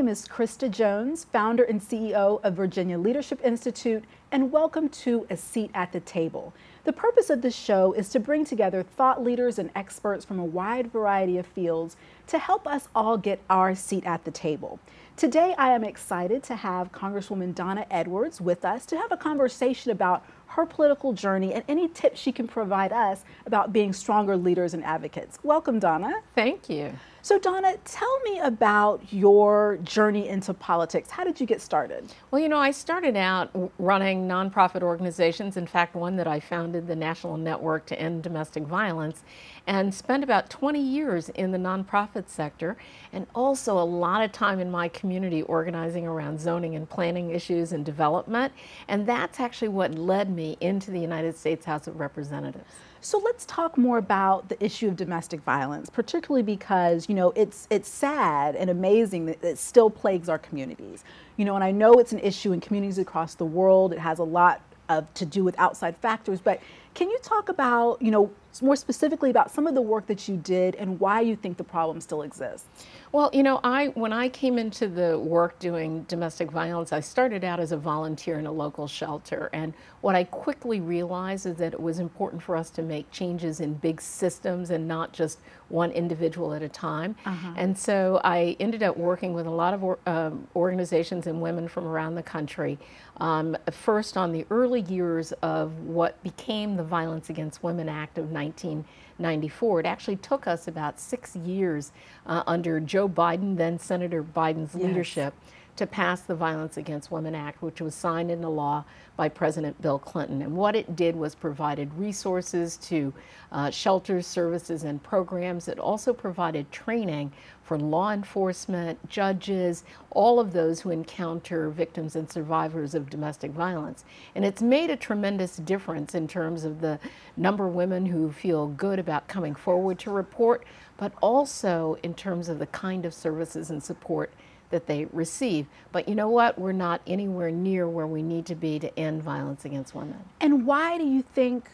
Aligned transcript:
Name 0.00 0.08
is 0.08 0.26
Krista 0.26 0.70
Jones, 0.70 1.24
founder 1.24 1.62
and 1.62 1.78
CEO 1.78 2.40
of 2.42 2.54
Virginia 2.54 2.96
Leadership 2.96 3.38
Institute, 3.44 4.02
and 4.32 4.50
welcome 4.50 4.88
to 4.88 5.26
A 5.28 5.36
Seat 5.36 5.70
at 5.74 5.92
the 5.92 6.00
Table. 6.00 6.54
The 6.84 6.92
purpose 6.94 7.28
of 7.28 7.42
this 7.42 7.54
show 7.54 7.92
is 7.92 8.08
to 8.08 8.18
bring 8.18 8.46
together 8.46 8.82
thought 8.82 9.22
leaders 9.22 9.58
and 9.58 9.68
experts 9.76 10.24
from 10.24 10.38
a 10.38 10.44
wide 10.44 10.90
variety 10.90 11.36
of 11.36 11.44
fields 11.44 11.98
to 12.28 12.38
help 12.38 12.66
us 12.66 12.88
all 12.94 13.18
get 13.18 13.42
our 13.50 13.74
seat 13.74 14.06
at 14.06 14.24
the 14.24 14.30
table. 14.30 14.80
Today, 15.18 15.54
I 15.58 15.72
am 15.72 15.84
excited 15.84 16.42
to 16.44 16.56
have 16.56 16.92
Congresswoman 16.92 17.54
Donna 17.54 17.84
Edwards 17.90 18.40
with 18.40 18.64
us 18.64 18.86
to 18.86 18.96
have 18.96 19.12
a 19.12 19.18
conversation 19.18 19.90
about 19.90 20.24
her 20.46 20.64
political 20.64 21.12
journey 21.12 21.52
and 21.52 21.62
any 21.68 21.88
tips 21.88 22.18
she 22.18 22.32
can 22.32 22.48
provide 22.48 22.90
us 22.90 23.22
about 23.44 23.70
being 23.70 23.92
stronger 23.92 24.38
leaders 24.38 24.72
and 24.72 24.82
advocates. 24.82 25.38
Welcome, 25.42 25.78
Donna. 25.78 26.22
Thank 26.34 26.70
you. 26.70 26.94
So, 27.22 27.38
Donna, 27.38 27.76
tell 27.84 28.20
me 28.20 28.38
about 28.38 29.12
your 29.12 29.78
journey 29.84 30.28
into 30.28 30.54
politics. 30.54 31.10
How 31.10 31.22
did 31.22 31.38
you 31.38 31.44
get 31.46 31.60
started? 31.60 32.10
Well, 32.30 32.40
you 32.40 32.48
know, 32.48 32.56
I 32.56 32.70
started 32.70 33.14
out 33.14 33.50
running 33.78 34.26
nonprofit 34.26 34.80
organizations. 34.80 35.58
In 35.58 35.66
fact, 35.66 35.94
one 35.94 36.16
that 36.16 36.26
I 36.26 36.40
founded, 36.40 36.86
the 36.86 36.96
National 36.96 37.36
Network 37.36 37.84
to 37.86 38.00
End 38.00 38.22
Domestic 38.22 38.62
Violence, 38.62 39.22
and 39.66 39.94
spent 39.94 40.24
about 40.24 40.48
20 40.48 40.80
years 40.80 41.28
in 41.30 41.52
the 41.52 41.58
nonprofit 41.58 42.26
sector 42.30 42.78
and 43.12 43.26
also 43.34 43.78
a 43.78 43.84
lot 43.84 44.24
of 44.24 44.32
time 44.32 44.58
in 44.58 44.70
my 44.70 44.88
community 44.88 45.42
organizing 45.42 46.06
around 46.06 46.40
zoning 46.40 46.74
and 46.74 46.88
planning 46.88 47.32
issues 47.32 47.72
and 47.72 47.84
development. 47.84 48.50
And 48.88 49.06
that's 49.06 49.40
actually 49.40 49.68
what 49.68 49.94
led 49.94 50.30
me 50.30 50.56
into 50.60 50.90
the 50.90 51.00
United 51.00 51.36
States 51.36 51.66
House 51.66 51.86
of 51.86 52.00
Representatives. 52.00 52.72
So 53.02 53.18
let's 53.18 53.46
talk 53.46 53.78
more 53.78 53.96
about 53.96 54.50
the 54.50 54.62
issue 54.62 54.88
of 54.88 54.96
domestic 54.96 55.40
violence, 55.40 55.88
particularly 55.88 56.42
because 56.42 57.08
you 57.08 57.14
know 57.14 57.32
it's 57.34 57.66
it's 57.70 57.88
sad 57.88 58.54
and 58.54 58.68
amazing 58.68 59.24
that 59.26 59.42
it 59.42 59.58
still 59.58 59.88
plagues 59.88 60.28
our 60.28 60.38
communities. 60.38 61.02
You 61.38 61.46
know, 61.46 61.54
and 61.54 61.64
I 61.64 61.70
know 61.70 61.94
it's 61.94 62.12
an 62.12 62.18
issue 62.18 62.52
in 62.52 62.60
communities 62.60 62.98
across 62.98 63.34
the 63.34 63.46
world. 63.46 63.94
It 63.94 63.98
has 63.98 64.18
a 64.18 64.24
lot 64.24 64.60
of 64.90 65.12
to 65.14 65.24
do 65.24 65.42
with 65.44 65.58
outside 65.58 65.96
factors, 65.96 66.40
but 66.40 66.60
can 66.94 67.10
you 67.10 67.18
talk 67.22 67.48
about 67.48 68.00
you 68.02 68.10
know 68.10 68.30
more 68.60 68.74
specifically 68.74 69.30
about 69.30 69.50
some 69.50 69.66
of 69.66 69.74
the 69.74 69.80
work 69.80 70.06
that 70.06 70.28
you 70.28 70.36
did 70.36 70.74
and 70.74 70.98
why 70.98 71.20
you 71.20 71.36
think 71.36 71.56
the 71.56 71.64
problem 71.64 72.00
still 72.00 72.22
exists? 72.22 72.66
Well, 73.12 73.30
you 73.32 73.42
know, 73.42 73.60
I 73.62 73.88
when 73.88 74.12
I 74.12 74.28
came 74.28 74.58
into 74.58 74.88
the 74.88 75.18
work 75.18 75.58
doing 75.58 76.04
domestic 76.04 76.50
violence, 76.50 76.92
I 76.92 77.00
started 77.00 77.44
out 77.44 77.60
as 77.60 77.72
a 77.72 77.76
volunteer 77.76 78.38
in 78.38 78.46
a 78.46 78.52
local 78.52 78.86
shelter, 78.86 79.50
and 79.52 79.72
what 80.00 80.14
I 80.14 80.24
quickly 80.24 80.80
realized 80.80 81.46
is 81.46 81.56
that 81.56 81.74
it 81.74 81.80
was 81.80 81.98
important 81.98 82.42
for 82.42 82.56
us 82.56 82.70
to 82.70 82.82
make 82.82 83.10
changes 83.10 83.60
in 83.60 83.74
big 83.74 84.00
systems 84.00 84.70
and 84.70 84.88
not 84.88 85.12
just 85.12 85.40
one 85.68 85.90
individual 85.92 86.52
at 86.52 86.62
a 86.62 86.68
time. 86.68 87.14
Uh-huh. 87.24 87.52
And 87.56 87.78
so 87.78 88.20
I 88.24 88.56
ended 88.58 88.82
up 88.82 88.96
working 88.96 89.34
with 89.34 89.46
a 89.46 89.50
lot 89.50 89.74
of 89.74 89.98
um, 90.06 90.46
organizations 90.56 91.26
and 91.26 91.40
women 91.40 91.68
from 91.68 91.86
around 91.86 92.14
the 92.14 92.22
country. 92.22 92.78
Um, 93.18 93.56
first, 93.70 94.16
on 94.16 94.32
the 94.32 94.46
early 94.50 94.80
years 94.82 95.32
of 95.42 95.78
what 95.80 96.20
became 96.22 96.76
the 96.80 96.86
Violence 96.86 97.28
Against 97.28 97.62
Women 97.62 97.90
Act 97.90 98.16
of 98.16 98.32
1994. 98.32 99.80
It 99.80 99.86
actually 99.86 100.16
took 100.16 100.46
us 100.46 100.66
about 100.66 100.98
six 100.98 101.36
years 101.36 101.92
uh, 102.24 102.42
under 102.46 102.80
Joe 102.80 103.06
Biden, 103.06 103.54
then 103.58 103.78
Senator 103.78 104.22
Biden's 104.22 104.74
yes. 104.74 104.82
leadership, 104.82 105.34
to 105.76 105.86
pass 105.86 106.20
the 106.22 106.34
Violence 106.34 106.76
Against 106.76 107.10
Women 107.10 107.34
Act, 107.34 107.62
which 107.62 107.80
was 107.80 107.94
signed 107.94 108.30
into 108.30 108.48
law 108.48 108.84
by 109.16 109.28
President 109.28 109.80
Bill 109.82 109.98
Clinton. 109.98 110.42
And 110.42 110.56
what 110.56 110.74
it 110.74 110.96
did 110.96 111.16
was 111.16 111.34
provided 111.34 111.92
resources 111.94 112.76
to 112.78 113.12
uh, 113.52 113.70
shelters, 113.70 114.26
services, 114.26 114.84
and 114.84 115.02
programs. 115.02 115.68
It 115.68 115.78
also 115.78 116.12
provided 116.12 116.70
training 116.72 117.32
for 117.62 117.78
law 117.78 118.12
enforcement, 118.12 118.98
judges, 119.08 119.84
all 120.10 120.40
of 120.40 120.52
those 120.52 120.80
who 120.80 120.90
encounter 120.90 121.68
victims 121.70 122.16
and 122.16 122.30
survivors 122.30 122.94
of 122.94 123.10
domestic 123.10 123.50
violence. 123.52 124.04
And 124.34 124.44
it's 124.44 124.62
made 124.62 124.90
a 124.90 124.96
tremendous 124.96 125.56
difference 125.56 126.14
in 126.14 126.26
terms 126.26 126.64
of 126.64 126.80
the 126.80 126.98
number 127.36 127.68
of 127.68 127.74
women 127.74 128.06
who 128.06 128.32
feel 128.32 128.68
good 128.68 128.98
about 128.98 129.28
coming 129.28 129.54
forward 129.54 129.98
to 130.00 130.10
report, 130.10 130.64
but 130.96 131.12
also 131.20 131.96
in 132.02 132.14
terms 132.14 132.48
of 132.48 132.58
the 132.58 132.66
kind 132.66 133.04
of 133.04 133.14
services 133.14 133.70
and 133.70 133.82
support 133.82 134.32
that 134.70 134.86
they 134.86 135.06
receive. 135.12 135.66
But 135.92 136.08
you 136.08 136.14
know 136.14 136.28
what? 136.28 136.58
We're 136.58 136.72
not 136.72 137.00
anywhere 137.06 137.50
near 137.50 137.88
where 137.88 138.06
we 138.06 138.22
need 138.22 138.46
to 138.46 138.54
be 138.54 138.78
to 138.78 138.98
end 138.98 139.22
violence 139.22 139.64
against 139.64 139.94
women. 139.94 140.24
And 140.40 140.66
why 140.66 140.98
do 140.98 141.04
you 141.04 141.22
think 141.22 141.70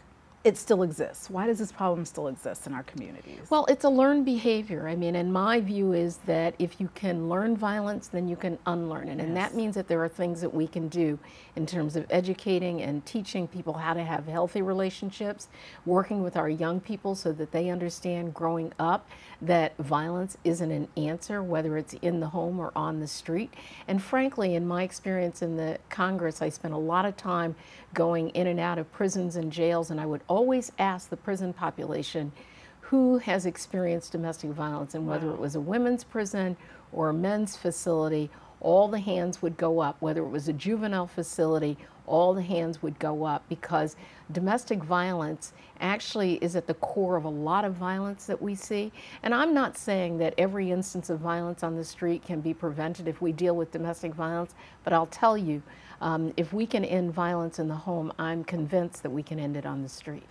it 0.47 0.57
still 0.57 0.85
exists. 0.85 1.29
Why 1.29 1.49
does 1.49 1.59
this 1.59 1.73
problem 1.73 2.05
still 2.05 2.29
exist 2.29 2.69
in 2.69 2.73
our 2.73 2.85
communities? 2.85 3.51
Well, 3.51 3.67
it's 3.67 3.85
a 3.85 3.89
learned 3.89 4.25
behavior. 4.25 4.87
I 4.87 4.95
mean, 4.95 5.17
and 5.17 5.33
my 5.33 5.61
view 5.61 5.93
is 5.93 6.19
that 6.19 6.55
if 6.61 6.81
you 6.81 6.89
can 6.95 7.29
learn 7.29 7.57
violence, 7.57 8.07
then 8.07 8.29
you 8.29 8.37
can 8.37 8.57
unlearn 8.65 9.09
it. 9.09 9.17
Yes. 9.17 9.27
And 9.27 9.37
that 9.37 9.57
means 9.57 9.75
that 9.75 9.89
there 9.89 10.05
are 10.05 10.09
things 10.09 10.41
that 10.43 10.55
we 10.55 10.69
can 10.69 10.87
do 10.87 11.19
in 11.57 11.67
terms 11.67 11.97
of 11.97 12.07
educating 12.11 12.81
and 12.81 13.05
teaching 13.05 13.49
people 13.49 13.73
how 13.73 13.93
to 13.93 14.05
have 14.05 14.29
healthy 14.29 14.63
relationships, 14.63 15.49
working 15.85 16.23
with 16.23 16.37
our 16.37 16.49
young 16.49 16.79
people 16.79 17.17
so 17.17 17.33
that 17.33 17.51
they 17.51 17.69
understand 17.69 18.33
growing 18.33 18.73
up 18.79 19.09
that 19.43 19.77
violence 19.77 20.37
isn't 20.45 20.71
an 20.71 20.89
answer, 20.97 21.43
whether 21.43 21.77
it's 21.77 21.95
in 21.95 22.21
the 22.21 22.29
home 22.29 22.59
or 22.59 22.73
on 22.75 23.01
the 23.01 23.07
street. 23.07 23.53
And 23.87 24.03
frankly, 24.03 24.55
in 24.55 24.67
my 24.67 24.83
experience 24.83 25.43
in 25.43 25.57
the 25.57 25.79
Congress, 25.91 26.41
I 26.41 26.49
spent 26.49 26.75
a 26.75 26.79
lot 26.79 27.05
of 27.05 27.17
time 27.17 27.55
going 27.93 28.31
in 28.31 28.47
and 28.47 28.59
out 28.59 28.79
of 28.79 28.91
prisons 28.93 29.37
and 29.37 29.53
jails, 29.53 29.91
and 29.91 30.01
I 30.01 30.07
would 30.07 30.23
always 30.29 30.73
ask 30.79 31.11
the 31.11 31.17
prison 31.17 31.53
population 31.53 32.33
who 32.81 33.19
has 33.19 33.47
experienced 33.47 34.13
domestic 34.13 34.51
violence, 34.51 34.95
and 34.95 35.07
whether 35.07 35.27
wow. 35.27 35.35
it 35.35 35.41
was 35.41 35.57
a 35.57 35.61
women's 35.61 36.05
prison 36.05 36.57
or 36.93 37.09
a 37.09 37.15
men's 37.15 37.57
facility, 37.57 38.31
all 38.61 38.89
the 38.89 39.01
hands 39.01 39.43
would 39.43 39.57
go 39.57 39.81
up. 39.81 39.97
Whether 40.01 40.23
it 40.23 40.29
was 40.29 40.49
a 40.49 40.53
juvenile 40.53 41.09
facility, 41.09 41.77
all 42.07 42.35
the 42.35 42.43
hands 42.43 42.83
would 42.83 42.99
go 42.99 43.25
up 43.25 43.45
because 43.49 43.97
domestic 44.33 44.83
violence 44.83 45.53
actually 45.81 46.35
is 46.37 46.57
at 46.57 46.67
the 46.67 46.75
core 46.75 47.17
of 47.17 47.25
a 47.25 47.29
lot 47.29 47.65
of 47.65 47.75
violence 47.75 48.27
that 48.27 48.41
we 48.41 48.55
see. 48.55 48.93
And 49.23 49.35
I'm 49.35 49.53
not 49.53 49.77
saying 49.77 50.19
that 50.19 50.35
every 50.39 50.71
instance 50.71 51.11
of 51.11 51.21
violence 51.21 51.63
on 51.63 51.77
the 51.77 51.85
street 51.85 52.25
can 52.25 52.41
be 52.41 52.55
prevented 52.55 53.09
if 53.09 53.21
we 53.21 53.33
deal 53.33 53.57
with 53.57 53.71
domestic 53.73 54.15
violence, 54.15 54.55
but 54.85 54.93
I'll 54.93 55.07
tell 55.07 55.37
you 55.37 55.63
um, 56.01 56.33
if 56.37 56.53
we 56.53 56.67
can 56.67 56.85
end 56.85 57.13
violence 57.13 57.59
in 57.59 57.69
the 57.69 57.75
home, 57.75 58.13
I'm 58.19 58.45
convinced 58.45 59.03
that 59.03 59.11
we 59.11 59.23
can 59.23 59.39
end 59.39 59.57
it 59.57 59.67
on 59.67 59.83
the 59.83 59.89
street. 59.89 60.25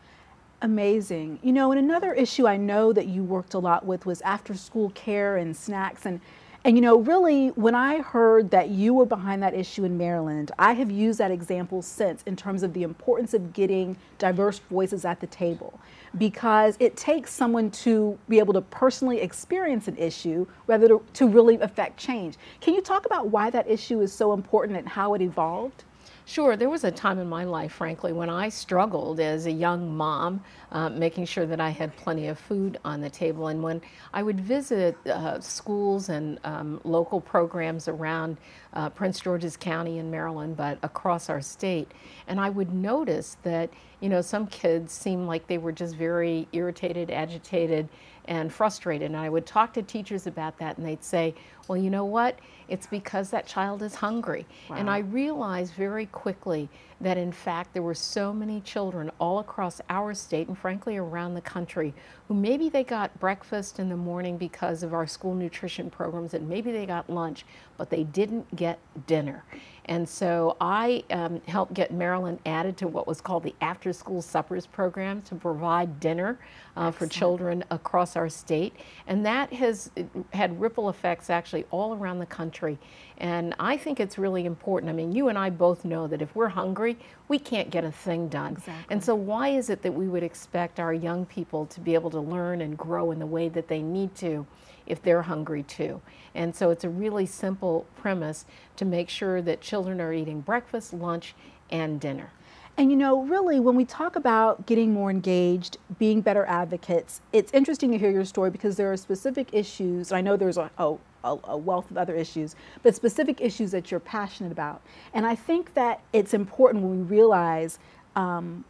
Amazing. 0.61 1.39
You 1.43 1.51
know, 1.53 1.71
and 1.71 1.79
another 1.79 2.13
issue 2.13 2.47
I 2.47 2.57
know 2.57 2.93
that 2.93 3.07
you 3.07 3.23
worked 3.23 3.53
a 3.53 3.59
lot 3.59 3.85
with 3.85 4.05
was 4.05 4.21
after 4.21 4.53
school 4.55 4.89
care 4.91 5.37
and 5.37 5.55
snacks. 5.55 6.05
And, 6.05 6.21
and 6.65 6.75
you 6.75 6.81
know, 6.81 6.97
really, 6.97 7.49
when 7.49 7.75
I 7.75 8.01
heard 8.01 8.49
that 8.49 8.69
you 8.69 8.95
were 8.95 9.05
behind 9.05 9.43
that 9.43 9.53
issue 9.53 9.83
in 9.83 9.99
Maryland, 9.99 10.51
I 10.57 10.73
have 10.73 10.89
used 10.89 11.19
that 11.19 11.29
example 11.29 11.83
since 11.83 12.23
in 12.23 12.35
terms 12.35 12.63
of 12.63 12.73
the 12.73 12.81
importance 12.81 13.35
of 13.35 13.53
getting 13.53 13.95
diverse 14.17 14.57
voices 14.57 15.05
at 15.05 15.19
the 15.19 15.27
table 15.27 15.79
because 16.17 16.75
it 16.79 16.97
takes 16.97 17.31
someone 17.31 17.69
to 17.69 18.17
be 18.29 18.39
able 18.39 18.53
to 18.53 18.61
personally 18.61 19.21
experience 19.21 19.87
an 19.87 19.95
issue 19.97 20.47
rather 20.65 20.87
to, 20.87 21.03
to 21.13 21.27
really 21.27 21.57
affect 21.57 21.97
change. 21.97 22.35
Can 22.61 22.73
you 22.73 22.81
talk 22.81 23.05
about 23.05 23.27
why 23.27 23.51
that 23.51 23.69
issue 23.69 24.01
is 24.01 24.11
so 24.11 24.33
important 24.33 24.75
and 24.75 24.89
how 24.89 25.13
it 25.13 25.21
evolved? 25.21 25.83
Sure, 26.27 26.57
there 26.57 26.71
was 26.71 26.83
a 26.83 26.89
time 26.89 27.19
in 27.19 27.29
my 27.29 27.43
life, 27.43 27.71
frankly, 27.73 28.11
when 28.11 28.31
I 28.31 28.49
struggled 28.49 29.19
as 29.19 29.45
a 29.45 29.51
young 29.51 29.95
mom, 29.95 30.41
uh, 30.71 30.89
making 30.89 31.25
sure 31.25 31.45
that 31.45 31.61
I 31.61 31.69
had 31.69 31.95
plenty 31.97 32.27
of 32.29 32.39
food 32.39 32.79
on 32.83 32.99
the 32.99 33.11
table. 33.11 33.49
And 33.49 33.61
when 33.61 33.79
I 34.11 34.23
would 34.23 34.41
visit 34.41 34.97
uh, 35.05 35.39
schools 35.39 36.09
and 36.09 36.39
um, 36.43 36.81
local 36.83 37.21
programs 37.21 37.87
around 37.87 38.37
uh, 38.73 38.89
Prince 38.89 39.19
George's 39.19 39.55
County 39.55 39.99
in 39.99 40.09
Maryland, 40.09 40.57
but 40.57 40.79
across 40.81 41.29
our 41.29 41.41
state, 41.41 41.91
and 42.27 42.39
I 42.39 42.49
would 42.49 42.73
notice 42.73 43.37
that, 43.43 43.69
you 43.99 44.09
know, 44.09 44.21
some 44.21 44.47
kids 44.47 44.93
seemed 44.93 45.27
like 45.27 45.45
they 45.45 45.59
were 45.59 45.71
just 45.71 45.95
very 45.95 46.47
irritated, 46.53 47.11
agitated, 47.11 47.87
and 48.27 48.51
frustrated. 48.51 49.07
And 49.07 49.17
I 49.17 49.29
would 49.29 49.45
talk 49.45 49.73
to 49.73 49.81
teachers 49.81 50.27
about 50.27 50.57
that, 50.59 50.77
and 50.77 50.85
they'd 50.85 51.03
say, 51.03 51.33
well, 51.67 51.77
you 51.77 51.89
know 51.89 52.05
what? 52.05 52.39
It's 52.67 52.87
because 52.87 53.29
that 53.31 53.47
child 53.47 53.81
is 53.81 53.95
hungry. 53.95 54.45
Wow. 54.69 54.77
And 54.77 54.89
I 54.89 54.99
realized 54.99 55.73
very 55.73 56.07
quickly 56.07 56.69
that, 57.01 57.17
in 57.17 57.31
fact, 57.31 57.73
there 57.73 57.81
were 57.81 57.93
so 57.93 58.31
many 58.31 58.61
children 58.61 59.11
all 59.19 59.39
across 59.39 59.81
our 59.89 60.13
state 60.13 60.47
and, 60.47 60.57
frankly, 60.57 60.97
around 60.97 61.33
the 61.33 61.41
country 61.41 61.93
who 62.27 62.33
maybe 62.33 62.69
they 62.69 62.83
got 62.83 63.17
breakfast 63.19 63.79
in 63.79 63.89
the 63.89 63.97
morning 63.97 64.37
because 64.37 64.81
of 64.81 64.93
our 64.93 65.05
school 65.05 65.33
nutrition 65.33 65.89
programs, 65.89 66.33
and 66.33 66.47
maybe 66.47 66.71
they 66.71 66.85
got 66.85 67.09
lunch, 67.09 67.45
but 67.77 67.89
they 67.89 68.03
didn't 68.03 68.55
get 68.55 68.79
dinner. 69.07 69.43
And 69.87 70.07
so 70.07 70.57
I 70.59 71.03
um, 71.11 71.41
helped 71.47 71.75
get 71.75 71.93
Maryland 71.93 72.39
added 72.45 72.75
to 72.77 72.87
what 72.87 73.05
was 73.05 73.21
called 73.21 73.43
the 73.43 73.53
After 73.61 73.93
School 73.93 74.21
Suppers 74.21 74.65
Program 74.65 75.21
to 75.23 75.35
provide 75.35 75.99
dinner 75.99 76.39
uh, 76.75 76.91
for 76.91 77.07
children 77.07 77.63
across 77.69 77.85
across 77.95 78.17
our 78.17 78.27
state, 78.27 78.73
and 79.07 79.25
that 79.25 79.53
has 79.53 79.89
had 80.33 80.59
ripple 80.59 80.89
effects 80.89 81.29
actually 81.29 81.63
all 81.71 81.93
around 81.93 82.19
the 82.19 82.25
country. 82.25 82.77
And 83.17 83.55
I 83.59 83.77
think 83.77 83.99
it's 83.99 84.17
really 84.17 84.45
important. 84.45 84.89
I 84.89 84.93
mean, 84.93 85.13
you 85.13 85.29
and 85.29 85.37
I 85.37 85.49
both 85.49 85.85
know 85.85 86.05
that 86.07 86.21
if 86.21 86.35
we're 86.35 86.49
hungry, 86.49 86.97
we 87.27 87.39
can't 87.39 87.69
get 87.69 87.85
a 87.85 87.91
thing 87.91 88.27
done. 88.27 88.53
Exactly. 88.53 88.93
And 88.93 89.03
so, 89.03 89.15
why 89.15 89.49
is 89.49 89.69
it 89.69 89.81
that 89.83 89.93
we 89.93 90.07
would 90.07 90.23
expect 90.23 90.79
our 90.79 90.93
young 90.93 91.25
people 91.25 91.65
to 91.67 91.79
be 91.79 91.93
able 91.93 92.09
to 92.11 92.19
learn 92.19 92.61
and 92.61 92.77
grow 92.77 93.11
in 93.11 93.19
the 93.19 93.25
way 93.25 93.47
that 93.49 93.67
they 93.67 93.81
need 93.81 94.15
to 94.15 94.45
if 94.85 95.01
they're 95.01 95.23
hungry 95.23 95.63
too? 95.63 96.01
And 96.33 96.53
so, 96.53 96.71
it's 96.71 96.83
a 96.83 96.89
really 96.89 97.25
simple 97.25 97.85
premise 97.95 98.45
to 98.75 98.85
make 98.85 99.09
sure 99.09 99.41
that 99.41 99.61
children 99.61 100.01
are 100.01 100.11
eating 100.11 100.41
breakfast, 100.41 100.93
lunch, 100.93 101.35
and 101.71 101.99
dinner. 102.01 102.31
And 102.77 102.91
you 102.91 102.97
know, 102.97 103.21
really, 103.21 103.61
when 103.61 103.75
we 103.75 103.85
talk 103.85 104.17
about 104.17 104.65
getting 104.65 104.93
more 104.93 105.09
engaged, 105.09 105.77
being 105.97 106.19
better 106.19 106.45
advocates, 106.45 107.21
it's 107.31 107.53
interesting 107.53 107.91
to 107.91 107.97
hear 107.97 108.11
your 108.11 108.25
story 108.25 108.49
because 108.49 108.75
there 108.75 108.91
are 108.91 108.97
specific 108.97 109.53
issues. 109.53 110.11
I 110.11 110.19
know 110.19 110.35
there's 110.35 110.57
a, 110.57 110.69
a, 110.77 110.95
a, 111.25 111.57
wealth 111.57 111.89
of 111.91 111.97
other 111.97 112.15
issues, 112.15 112.55
but 112.83 112.95
specific 112.95 113.41
issues 113.41 113.71
that 113.71 113.91
you're 113.91 113.99
passionate 113.99 114.51
about. 114.51 114.81
And 115.13 115.25
I 115.25 115.35
think 115.35 115.73
that 115.73 116.01
it's 116.13 116.33
important 116.33 116.83
when 116.83 116.97
we 116.97 117.03
realize 117.03 117.79
um, 118.15 118.63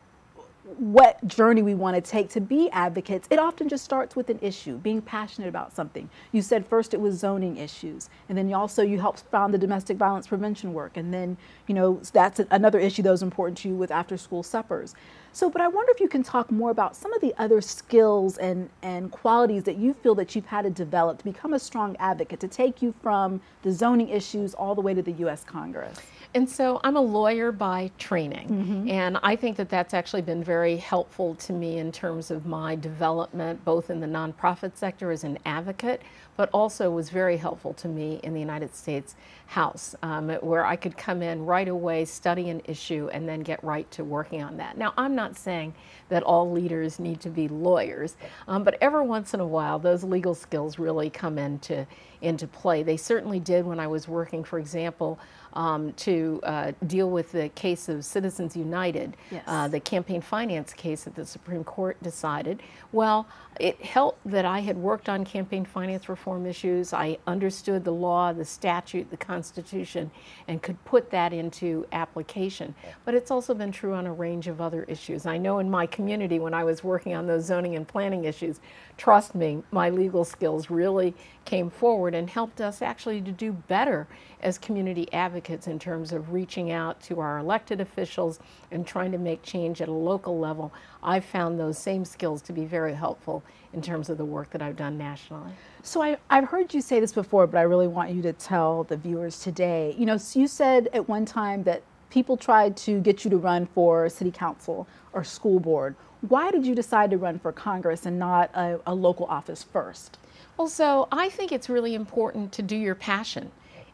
what 0.77 1.25
journey 1.27 1.61
we 1.61 1.75
want 1.75 1.95
to 1.95 2.01
take 2.01 2.29
to 2.29 2.41
be 2.41 2.69
advocates, 2.71 3.27
it 3.29 3.37
often 3.37 3.69
just 3.69 3.85
starts 3.85 4.15
with 4.15 4.29
an 4.31 4.39
issue, 4.41 4.77
being 4.77 5.01
passionate 5.01 5.47
about 5.47 5.75
something. 5.75 6.09
You 6.31 6.41
said 6.41 6.65
first 6.65 6.93
it 6.93 6.99
was 6.99 7.19
zoning 7.19 7.57
issues, 7.57 8.09
and 8.29 8.37
then 8.37 8.49
you 8.49 8.55
also 8.55 8.81
you 8.81 8.99
helped 8.99 9.21
found 9.31 9.53
the 9.53 9.59
domestic 9.59 9.97
violence 9.97 10.25
prevention 10.25 10.73
work, 10.73 10.97
and 10.97 11.13
then 11.13 11.37
you 11.67 11.75
know 11.75 12.01
that's 12.13 12.41
another 12.49 12.79
issue 12.79 13.03
that 13.03 13.11
was 13.11 13.21
important 13.21 13.59
to 13.59 13.69
you 13.69 13.75
with 13.75 13.91
after 13.91 14.17
school 14.17 14.41
suppers. 14.41 14.95
So, 15.35 15.49
but 15.49 15.61
I 15.61 15.67
wonder 15.67 15.91
if 15.91 15.99
you 15.99 16.07
can 16.07 16.23
talk 16.23 16.49
more 16.49 16.71
about 16.71 16.95
some 16.95 17.11
of 17.11 17.19
the 17.19 17.33
other 17.37 17.59
skills 17.59 18.37
and, 18.37 18.69
and 18.81 19.11
qualities 19.11 19.63
that 19.63 19.75
you 19.75 19.93
feel 19.93 20.15
that 20.15 20.33
you've 20.33 20.45
had 20.45 20.61
to 20.61 20.69
develop 20.69 21.17
to 21.17 21.25
become 21.25 21.53
a 21.53 21.59
strong 21.59 21.97
advocate, 21.99 22.39
to 22.39 22.47
take 22.47 22.81
you 22.81 22.93
from 23.01 23.41
the 23.61 23.73
zoning 23.73 24.07
issues 24.07 24.53
all 24.53 24.75
the 24.75 24.79
way 24.79 24.93
to 24.93 25.01
the 25.01 25.11
U.S. 25.11 25.43
Congress. 25.43 25.99
And 26.35 26.49
so 26.49 26.81
I'm 26.83 26.97
a 26.97 27.01
lawyer 27.01 27.53
by 27.53 27.91
training, 27.97 28.49
mm-hmm. 28.49 28.89
and 28.89 29.17
I 29.23 29.37
think 29.37 29.55
that 29.55 29.69
that's 29.69 29.93
actually 29.93 30.21
been 30.21 30.43
very 30.43 30.75
helpful 30.75 31.33
to 31.35 31.53
me 31.53 31.77
in 31.77 31.93
terms 31.93 32.29
of 32.29 32.45
my 32.45 32.75
development, 32.75 33.63
both 33.63 33.89
in 33.89 34.01
the 34.01 34.07
nonprofit 34.07 34.75
sector 34.75 35.11
as 35.11 35.23
an 35.23 35.39
advocate, 35.45 36.01
but 36.35 36.49
also 36.51 36.91
was 36.91 37.09
very 37.09 37.37
helpful 37.37 37.73
to 37.75 37.87
me 37.87 38.19
in 38.23 38.33
the 38.33 38.39
United 38.41 38.75
States 38.75 39.15
House, 39.47 39.95
um, 40.03 40.27
where 40.41 40.65
I 40.65 40.75
could 40.75 40.97
come 40.97 41.21
in 41.21 41.45
right 41.45 41.69
away, 41.69 42.03
study 42.03 42.49
an 42.49 42.61
issue, 42.65 43.09
and 43.13 43.29
then 43.29 43.39
get 43.39 43.63
right 43.63 43.89
to 43.91 44.03
working 44.03 44.43
on 44.43 44.57
that. 44.57 44.77
Now, 44.77 44.93
I'm 44.97 45.15
not 45.15 45.37
saying 45.37 45.73
that 46.09 46.21
all 46.23 46.51
leaders 46.51 46.99
need 46.99 47.21
to 47.21 47.29
be 47.29 47.47
lawyers, 47.47 48.17
um, 48.49 48.65
but 48.65 48.77
every 48.81 49.05
once 49.05 49.33
in 49.33 49.39
a 49.39 49.47
while, 49.47 49.79
those 49.79 50.03
legal 50.03 50.35
skills 50.35 50.77
really 50.79 51.09
come 51.09 51.37
into 51.37 51.87
into 52.21 52.47
play. 52.47 52.81
They 52.81 52.97
certainly 52.97 53.39
did 53.39 53.65
when 53.65 53.79
I 53.79 53.87
was 53.87 54.07
working, 54.07 54.43
for 54.43 54.57
example, 54.57 55.19
um, 55.55 55.93
to 55.93 56.39
uh, 56.43 56.71
deal 56.85 57.09
with 57.09 57.31
the 57.31 57.49
case 57.49 57.89
of 57.89 58.03
Citizens 58.03 58.55
United, 58.55 59.15
yes. 59.31 59.43
uh, 59.47 59.67
the 59.67 59.79
campaign 59.79 60.21
finance 60.21 60.73
case 60.73 61.03
that 61.03 61.15
the 61.15 61.25
Supreme 61.25 61.63
Court 61.63 62.01
decided. 62.03 62.61
Well, 62.91 63.27
it 63.59 63.81
helped 63.81 64.19
that 64.25 64.45
I 64.45 64.59
had 64.59 64.77
worked 64.77 65.07
on 65.07 65.23
campaign 65.23 65.65
finance 65.65 66.09
reform 66.09 66.45
issues. 66.45 66.93
I 66.93 67.17
understood 67.25 67.85
the 67.85 67.93
law, 67.93 68.33
the 68.33 68.43
statute, 68.43 69.09
the 69.09 69.17
Constitution, 69.17 70.11
and 70.47 70.61
could 70.61 70.83
put 70.83 71.09
that 71.11 71.31
into 71.31 71.85
application. 71.91 72.75
But 73.05 73.15
it's 73.15 73.31
also 73.31 73.53
been 73.53 73.71
true 73.71 73.93
on 73.93 74.07
a 74.07 74.13
range 74.13 74.47
of 74.47 74.59
other 74.59 74.83
issues. 74.83 75.25
I 75.25 75.37
know 75.37 75.59
in 75.59 75.69
my 75.69 75.85
community 75.85 76.37
when 76.37 76.53
I 76.53 76.63
was 76.63 76.83
working 76.83 77.15
on 77.15 77.27
those 77.27 77.45
zoning 77.45 77.75
and 77.75 77.87
planning 77.87 78.25
issues, 78.25 78.59
trust 78.97 79.35
me, 79.35 79.63
my 79.71 79.89
legal 79.89 80.25
skills 80.25 80.69
really 80.69 81.13
came 81.45 81.69
forward 81.69 82.13
and 82.13 82.29
helped 82.29 82.59
us 82.59 82.81
actually 82.81 83.21
to 83.21 83.31
do 83.31 83.53
better 83.53 84.07
as 84.41 84.57
community 84.57 85.11
advocates 85.13 85.67
in 85.67 85.79
terms 85.79 86.11
of 86.11 86.33
reaching 86.33 86.71
out 86.71 86.99
to 87.01 87.19
our 87.19 87.37
elected 87.39 87.79
officials 87.79 88.39
and 88.71 88.85
trying 88.85 89.11
to 89.11 89.17
make 89.17 89.41
change 89.43 89.81
at 89.81 89.87
a 89.87 89.93
local 89.93 90.37
level. 90.37 90.73
I've 91.01 91.25
found 91.25 91.59
those 91.59 91.77
same 91.77 92.03
skills 92.03 92.41
to 92.43 92.53
be 92.53 92.65
very 92.65 92.93
helpful 92.93 93.43
in 93.73 93.81
terms 93.81 94.09
of 94.09 94.17
the 94.17 94.25
work 94.25 94.49
that 94.51 94.61
I've 94.61 94.77
done 94.77 94.97
nationally. 94.97 95.51
So 95.83 96.01
I, 96.01 96.17
have 96.29 96.45
heard 96.45 96.73
you 96.73 96.81
say 96.81 96.99
this 96.99 97.13
before, 97.13 97.45
but 97.45 97.57
I 97.57 97.63
really 97.63 97.87
want 97.87 98.11
you 98.11 98.21
to 98.23 98.33
tell 98.33 98.85
the 98.85 98.97
viewers 98.97 99.39
today. 99.39 99.93
You 99.97 100.05
know, 100.05 100.17
so 100.17 100.39
you 100.39 100.47
said 100.47 100.89
at 100.93 101.07
one 101.09 101.25
time 101.25 101.63
that 101.63 101.83
people 102.09 102.37
tried 102.37 102.77
to 102.77 103.01
get 103.01 103.25
you 103.25 103.29
to 103.31 103.37
run 103.37 103.65
for 103.65 104.07
city 104.07 104.31
council 104.31 104.87
or 105.11 105.23
school 105.23 105.59
board. 105.59 105.95
Why 106.21 106.49
did 106.51 106.65
you 106.65 106.73
decide 106.73 107.11
to 107.11 107.17
run 107.17 107.39
for 107.39 107.51
Congress 107.51 108.05
and 108.05 108.17
not 108.17 108.49
a, 108.55 108.79
a 108.87 108.95
local 108.95 109.25
office 109.25 109.63
first? 109.63 110.17
Well, 110.57 110.67
so 110.67 111.07
I 111.11 111.29
think 111.29 111.51
it's 111.51 111.69
really 111.69 111.93
important 111.93 112.53
to 112.53 112.61
do 112.61 112.77
your 112.77 112.95
passion. 112.95 113.51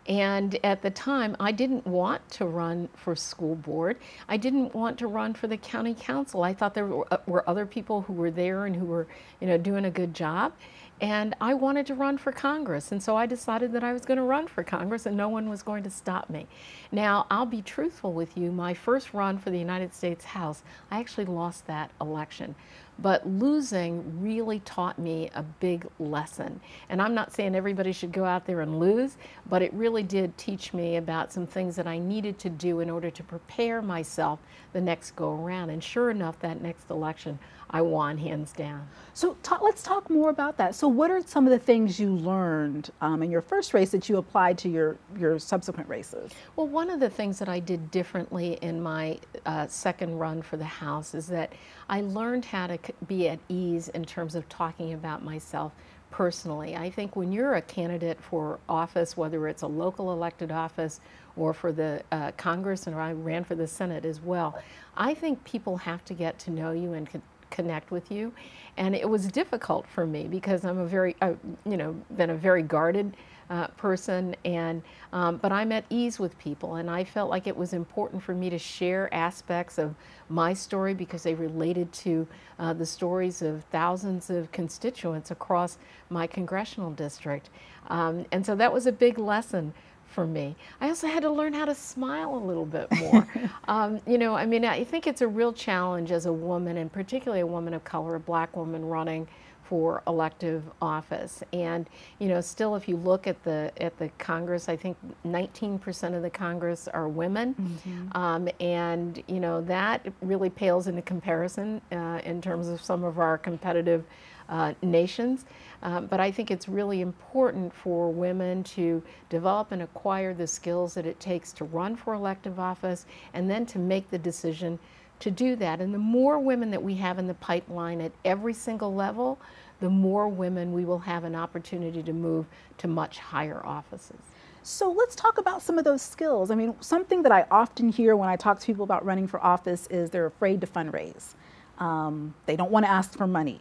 And 0.08 0.58
at 0.64 0.82
the 0.82 0.90
time, 0.90 1.36
I 1.40 1.52
didn't 1.52 1.86
want 1.86 2.28
to 2.32 2.46
run 2.46 2.90
for 2.96 3.16
school 3.16 3.56
board. 3.56 3.98
I 4.28 4.38
didn't 4.38 4.74
want 4.74 4.98
to 5.00 5.08
run 5.08 5.34
for 5.34 5.48
the 5.48 5.58
county 5.58 5.96
council. 5.98 6.44
I 6.44 6.54
thought 6.54 6.74
there 6.74 6.88
were, 6.88 7.14
uh, 7.14 7.18
were 7.28 7.48
other 7.48 7.66
people 7.66 8.02
who 8.02 8.14
were 8.14 8.32
there 8.32 8.66
and 8.66 8.76
who 8.76 8.86
were, 8.86 9.08
you 9.40 9.48
know, 9.48 9.58
doing 9.58 9.86
a 9.86 9.92
good 9.92 10.14
job. 10.16 10.54
And 11.02 11.36
I 11.42 11.56
wanted 11.56 11.88
to 11.88 11.96
run 11.96 12.20
for 12.20 12.32
Congress. 12.32 12.92
And 12.92 13.02
so 13.02 13.16
I 13.16 13.26
decided 13.26 13.72
that 13.74 13.84
I 13.84 13.92
was 13.92 14.06
going 14.06 14.18
to 14.18 14.24
run 14.24 14.48
for 14.48 14.64
Congress 14.64 15.08
and 15.08 15.18
no 15.18 15.30
one 15.30 15.50
was 15.50 15.64
going 15.64 15.82
to 15.84 15.90
stop 15.90 16.30
me. 16.30 16.46
Now, 16.92 17.26
I'll 17.32 17.48
be 17.48 17.64
truthful 17.64 18.14
with 18.14 18.38
you. 18.38 18.52
My 18.52 18.76
first 18.76 19.14
run 19.14 19.40
for 19.40 19.50
the 19.50 19.58
United 19.58 19.96
States 19.96 20.26
House, 20.26 20.62
I 20.92 21.00
actually 21.00 21.26
lost 21.26 21.66
that 21.66 21.90
election. 22.00 22.54
But 23.00 23.28
losing 23.28 24.22
really 24.22 24.60
taught 24.60 25.00
me 25.00 25.30
a 25.34 25.42
big 25.42 25.88
lesson. 26.00 26.62
And 26.90 27.02
I'm 27.02 27.16
not 27.16 27.34
saying 27.34 27.56
everybody 27.56 27.92
should 27.92 28.12
go 28.12 28.26
out 28.26 28.46
there 28.46 28.62
and 28.62 28.80
lose, 28.80 29.18
but 29.50 29.62
it 29.62 29.74
really 29.74 30.04
did 30.04 30.38
teach 30.38 30.74
me 30.74 30.98
about 30.98 31.34
some 31.34 31.48
things 31.48 31.76
that 31.78 31.88
I 31.88 31.98
needed 31.98 32.38
to 32.40 32.50
do 32.50 32.80
in 32.80 32.90
order 32.90 33.10
to 33.10 33.24
prepare 33.24 33.82
myself 33.82 34.40
the 34.74 34.82
next 34.82 35.16
go 35.16 35.34
around. 35.34 35.72
And 35.72 35.84
sure 35.84 36.12
enough, 36.12 36.40
that 36.40 36.62
next 36.62 36.90
election, 36.90 37.40
I 37.72 37.82
won 37.82 38.18
hands 38.18 38.52
down. 38.52 38.88
So 39.14 39.38
talk, 39.44 39.62
let's 39.62 39.82
talk 39.82 40.10
more 40.10 40.30
about 40.30 40.58
that. 40.58 40.76
So 40.76 40.88
what 40.88 41.10
are 41.10 41.22
some 41.22 41.46
of 41.46 41.52
the 41.52 41.60
things 41.60 42.00
you 42.00 42.14
learned 42.14 42.92
um, 43.00 43.24
in 43.24 43.32
your 43.32 43.42
first 43.42 43.74
race 43.74 43.92
that 43.92 44.10
you 44.10 44.18
applied 44.18 44.58
to 44.60 44.70
your, 44.70 44.98
your 45.18 45.40
subsequent 45.40 45.88
races? 45.88 46.32
Well, 46.56 46.68
one 46.68 46.90
of 46.90 47.00
the 47.00 47.10
things 47.10 47.40
that 47.40 47.48
I 47.48 47.60
did 47.60 47.90
differently 47.90 48.58
in 48.62 48.82
my 48.82 49.20
uh, 49.46 49.68
second 49.68 50.20
run 50.20 50.42
for 50.42 50.58
the 50.58 50.66
House 50.66 51.14
is 51.14 51.28
that 51.28 51.54
I 51.90 52.02
learned 52.02 52.46
how 52.46 52.68
to 52.68 52.78
be 53.08 53.30
at 53.30 53.40
ease 53.48 53.88
in 53.90 54.04
terms 54.04 54.36
of 54.36 54.48
talking 54.50 54.94
about 54.94 55.24
myself 55.24 55.72
personally. 56.10 56.76
I 56.76 56.90
think 56.90 57.16
when 57.16 57.32
you're 57.32 57.56
a 57.56 57.62
candidate 57.62 58.22
for 58.22 58.60
office, 58.68 59.16
whether 59.16 59.48
it's 59.48 59.62
a 59.62 59.68
local 59.68 60.12
elected 60.12 60.52
office 60.52 61.00
or 61.38 61.54
for 61.54 61.72
the 61.72 62.04
uh, 62.12 62.32
Congress, 62.36 62.88
and 62.88 62.96
I 62.96 63.14
ran 63.14 63.46
for 63.46 63.56
the 63.56 63.66
Senate 63.66 64.04
as 64.04 64.22
well, 64.22 64.62
I 64.98 65.14
think 65.14 65.42
people 65.46 65.78
have 65.78 66.04
to 66.06 66.14
get 66.14 66.38
to 66.40 66.52
know 66.52 66.72
you 66.72 66.94
and 66.94 67.10
connect 67.52 67.92
with 67.92 68.12
you. 68.12 68.34
And 68.78 68.96
it 68.96 69.08
was 69.08 69.28
difficult 69.28 69.86
for 69.88 70.08
me 70.08 70.28
because 70.28 70.66
I'm 70.66 70.80
a 70.80 70.88
very, 70.88 71.16
uh, 71.22 71.34
you 71.66 71.78
know, 71.78 71.94
been 72.16 72.32
a 72.32 72.36
very 72.36 72.64
guarded 72.64 73.16
uh, 73.52 73.68
person, 73.68 74.34
and 74.46 74.82
um, 75.12 75.36
but 75.36 75.52
I'm 75.52 75.74
at 75.74 75.84
ease 75.90 76.20
with 76.20 76.38
people, 76.40 76.76
and 76.76 76.90
I 76.90 77.04
felt 77.04 77.30
like 77.30 77.48
it 77.48 77.58
was 77.58 77.74
important 77.74 78.24
for 78.24 78.34
me 78.34 78.50
to 78.50 78.58
share 78.58 79.14
aspects 79.14 79.78
of 79.78 79.94
my 80.30 80.54
story 80.54 80.94
because 80.94 81.24
they 81.24 81.34
related 81.34 81.92
to 81.92 82.26
uh, 82.60 82.72
the 82.72 82.86
stories 82.86 83.42
of 83.42 83.66
thousands 83.66 84.30
of 84.30 84.50
constituents 84.54 85.32
across 85.32 85.78
my 86.10 86.28
congressional 86.28 86.92
district, 86.92 87.50
um, 87.90 88.26
and 88.32 88.46
so 88.46 88.56
that 88.56 88.72
was 88.72 88.88
a 88.88 88.92
big 88.92 89.20
lesson 89.20 89.74
for 90.12 90.28
me. 90.28 90.56
I 90.80 90.90
also 90.90 91.08
had 91.08 91.22
to 91.24 91.30
learn 91.30 91.54
how 91.54 91.66
to 91.66 91.74
smile 91.74 92.36
a 92.36 92.44
little 92.44 92.66
bit 92.66 92.92
more. 93.00 93.28
um, 93.68 94.00
you 94.06 94.18
know, 94.18 94.36
I 94.36 94.46
mean, 94.46 94.66
I 94.66 94.84
think 94.84 95.08
it's 95.08 95.22
a 95.22 95.28
real 95.28 95.54
challenge 95.54 96.12
as 96.12 96.26
a 96.26 96.34
woman, 96.34 96.78
and 96.78 96.92
particularly 96.92 97.42
a 97.42 97.48
woman 97.48 97.74
of 97.74 97.84
color, 97.84 98.16
a 98.16 98.20
black 98.20 98.56
woman 98.56 98.86
running 98.86 99.28
for 99.72 100.04
elective 100.06 100.64
office. 100.82 101.42
And 101.54 101.90
you 102.20 102.28
know, 102.28 102.42
still, 102.42 102.76
if 102.76 102.90
you 102.90 102.98
look 102.98 103.26
at 103.26 103.42
the 103.46 103.72
at 103.78 103.98
the 103.98 104.10
Congress, 104.18 104.68
I 104.68 104.76
think 104.76 104.98
19% 105.26 106.14
of 106.14 106.22
the 106.22 106.30
Congress 106.30 106.90
are 106.90 107.08
women, 107.08 107.54
mm-hmm. 107.54 108.18
um, 108.18 108.50
and 108.60 109.24
you 109.30 109.40
know 109.40 109.62
that 109.62 110.06
really 110.22 110.50
pales 110.50 110.88
into 110.88 111.02
comparison 111.02 111.80
uh, 111.94 112.20
in 112.26 112.42
terms 112.42 112.68
of 112.68 112.82
some 112.82 113.06
of 113.06 113.18
our 113.18 113.38
competitive 113.38 114.04
uh, 114.50 114.74
nations. 114.82 115.46
Um, 115.84 116.08
but 116.08 116.20
I 116.20 116.32
think 116.32 116.52
it's 116.52 116.68
really 116.68 117.00
important 117.00 117.74
for 117.74 118.12
women 118.12 118.66
to 118.76 119.02
develop 119.30 119.72
and 119.72 119.84
acquire 119.84 120.34
the 120.34 120.48
skills 120.48 120.96
that 120.96 121.06
it 121.06 121.18
takes 121.22 121.54
to 121.54 121.64
run 121.64 121.96
for 121.96 122.14
elective 122.14 122.60
office 122.60 123.06
and 123.34 123.50
then 123.50 123.66
to 123.68 123.80
make 123.80 124.10
the 124.10 124.20
decision 124.20 124.78
to 125.22 125.32
do 125.32 125.56
that. 125.58 125.82
And 125.82 125.94
the 125.94 126.00
more 126.00 126.40
women 126.40 126.72
that 126.72 126.84
we 126.84 126.96
have 126.96 127.20
in 127.20 127.28
the 127.28 127.34
pipeline 127.36 128.02
at 128.02 128.12
every 128.26 128.54
single 128.54 128.94
level, 128.94 129.40
the 129.80 129.90
more 129.90 130.28
women 130.28 130.74
we 130.74 130.86
will 130.86 131.00
have 131.00 131.24
an 131.24 131.36
opportunity 131.36 132.04
to 132.04 132.14
move 132.14 132.46
to 132.78 132.88
much 132.88 133.20
higher 133.20 133.66
offices. 133.66 134.20
So 134.64 134.92
let's 134.92 135.16
talk 135.16 135.40
about 135.40 135.62
some 135.62 135.80
of 135.80 135.86
those 135.86 136.04
skills. 136.04 136.52
I 136.52 136.56
mean, 136.56 136.76
something 136.82 137.24
that 137.24 137.32
I 137.32 137.46
often 137.50 137.90
hear 137.90 138.16
when 138.16 138.30
I 138.30 138.36
talk 138.36 138.60
to 138.60 138.66
people 138.66 138.84
about 138.84 139.04
running 139.04 139.28
for 139.28 139.44
office 139.44 139.88
is 139.88 140.12
they're 140.12 140.28
afraid 140.28 140.62
to 140.62 140.68
fundraise. 140.68 141.34
Um, 141.80 142.36
they 142.46 142.56
don't 142.56 142.70
want 142.70 142.86
to 142.86 142.92
ask 142.92 143.18
for 143.18 143.26
money. 143.26 143.60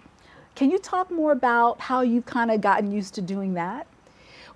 Can 0.54 0.70
you 0.70 0.78
talk 0.78 1.10
more 1.10 1.32
about 1.32 1.80
how 1.80 2.02
you've 2.02 2.26
kind 2.26 2.50
of 2.50 2.60
gotten 2.60 2.92
used 2.92 3.14
to 3.14 3.22
doing 3.22 3.54
that? 3.54 3.86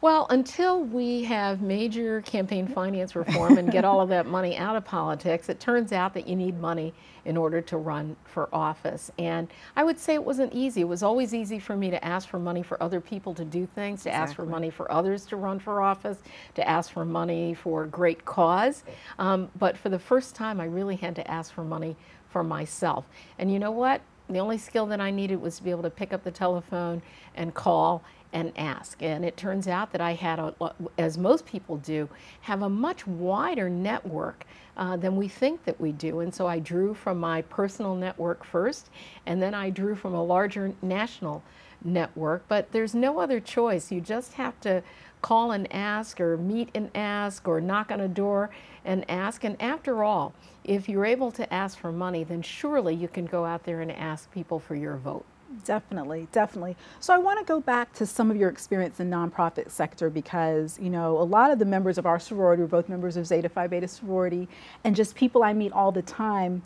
Well, 0.05 0.27
until 0.29 0.85
we 0.85 1.25
have 1.25 1.63
major 1.63 2.21
campaign 2.21 2.69
finance 2.69 3.17
reform 3.17 3.57
and 3.57 3.73
get 3.73 3.87
all 3.87 4.03
of 4.03 4.11
that 4.11 4.27
money 4.27 4.55
out 4.55 4.77
of 4.77 4.85
politics, 4.85 5.49
it 5.49 5.61
turns 5.61 5.93
out 5.93 6.13
that 6.13 6.29
you 6.29 6.37
need 6.37 6.61
money 6.61 6.93
in 7.25 7.39
order 7.39 7.63
to 7.63 7.79
run 7.79 8.15
for 8.27 8.51
office. 8.55 9.11
And 9.19 9.49
I 9.77 9.83
would 9.83 9.99
say 9.99 10.13
it 10.13 10.23
wasn't 10.23 10.53
easy. 10.53 10.83
It 10.83 10.89
was 10.89 11.03
always 11.03 11.33
easy 11.33 11.59
for 11.59 11.75
me 11.75 11.89
to 11.89 12.05
ask 12.05 12.29
for 12.29 12.39
money 12.39 12.63
for 12.63 12.83
other 12.83 13.01
people 13.01 13.33
to 13.33 13.47
do 13.47 13.65
things, 13.65 14.03
to 14.03 14.11
exactly. 14.11 14.29
ask 14.29 14.37
for 14.37 14.45
money 14.45 14.69
for 14.69 14.93
others 14.93 15.25
to 15.25 15.37
run 15.37 15.59
for 15.59 15.81
office, 15.81 16.19
to 16.55 16.69
ask 16.69 16.93
for 16.93 17.07
money 17.07 17.55
for 17.55 17.87
great 17.87 18.27
cause. 18.27 18.85
Um, 19.19 19.49
but 19.59 19.75
for 19.75 19.89
the 19.89 19.99
first 19.99 20.35
time, 20.35 20.61
I 20.61 20.67
really 20.67 20.97
had 20.97 21.15
to 21.17 21.31
ask 21.31 21.55
for 21.55 21.65
money 21.65 21.97
for 22.29 22.45
myself. 22.45 23.07
And 23.39 23.51
you 23.51 23.59
know 23.59 23.71
what? 23.71 24.03
The 24.28 24.38
only 24.38 24.59
skill 24.59 24.87
that 24.87 25.00
I 25.00 25.11
needed 25.11 25.40
was 25.40 25.59
to 25.59 25.62
be 25.62 25.71
able 25.71 25.83
to 25.83 25.90
pick 25.90 26.12
up 26.12 26.25
the 26.25 26.31
telephone 26.31 27.02
and 27.35 27.52
call 27.52 28.02
and 28.33 28.52
ask. 28.57 29.02
And 29.02 29.25
it 29.25 29.37
turns 29.37 29.69
out 29.69 29.93
that 29.93 30.00
I 30.00 30.14
had, 30.14 30.38
a, 30.38 30.54
as 30.99 31.16
most 31.16 31.47
people 31.47 31.76
do, 31.76 32.09
have 32.40 32.62
a 32.62 32.69
much 32.69 33.07
wider 33.07 33.69
network 33.69 34.45
uh, 34.76 34.97
than 34.97 35.16
we 35.16 35.28
think 35.28 35.64
that 35.64 35.81
we 35.81 35.93
do. 35.93 36.21
And 36.21 36.35
so 36.35 36.47
I 36.47 36.59
drew 36.59 36.95
from 36.95 37.21
my 37.21 37.43
personal 37.43 37.95
network 37.95 38.45
first, 38.45 38.90
and 39.25 39.40
then 39.40 39.54
I 39.54 39.71
drew 39.71 39.95
from 39.95 40.14
a 40.14 40.25
larger 40.25 40.73
national 40.83 41.43
network. 41.85 42.45
But 42.49 42.73
there's 42.73 42.95
no 42.95 43.21
other 43.21 43.38
choice. 43.38 43.93
You 43.93 44.00
just 44.00 44.33
have 44.33 44.59
to 44.62 44.83
call 45.23 45.52
and 45.52 45.73
ask, 45.73 46.21
or 46.21 46.37
meet 46.37 46.71
and 46.75 46.90
ask, 46.95 47.47
or 47.47 47.61
knock 47.61 47.93
on 47.93 48.00
a 48.00 48.09
door 48.09 48.50
and 48.85 49.09
ask. 49.11 49.45
And 49.45 49.61
after 49.61 50.05
all, 50.05 50.35
if 50.64 50.88
you're 50.88 51.07
able 51.07 51.31
to 51.33 51.53
ask 51.53 51.79
for 51.79 51.93
money, 51.93 52.25
then 52.25 52.43
surely 52.43 52.95
you 52.95 53.09
can 53.09 53.26
go 53.26 53.45
out 53.45 53.64
there 53.64 53.81
and 53.81 53.91
ask 53.93 54.31
people 54.33 54.59
for 54.59 54.75
your 54.75 54.97
vote. 54.97 55.25
Definitely, 55.64 56.26
definitely. 56.33 56.76
So 57.00 57.14
I 57.14 57.19
want 57.19 57.38
to 57.38 57.45
go 57.45 57.61
back 57.61 57.93
to 57.95 58.07
some 58.07 58.31
of 58.31 58.37
your 58.37 58.49
experience 58.49 58.99
in 58.99 59.11
nonprofit 59.11 59.71
sector 59.71 60.11
because, 60.11 60.79
you 60.81 60.91
know, 60.91 61.19
a 61.19 61.23
lot 61.23 61.50
of 61.50 61.59
the 61.59 61.64
members 61.64 61.97
of 61.97 62.07
our 62.07 62.19
sorority 62.19 62.62
were 62.62 62.69
both 62.69 62.88
members 62.88 63.17
of 63.17 63.26
Zeta 63.26 63.49
Phi 63.49 63.67
Beta 63.69 63.87
sorority 63.87 64.49
and 64.83 64.97
just 64.97 65.14
people 65.14 65.45
I 65.45 65.53
meet 65.53 65.73
all 65.73 65.93
the 65.93 66.03
time. 66.03 66.62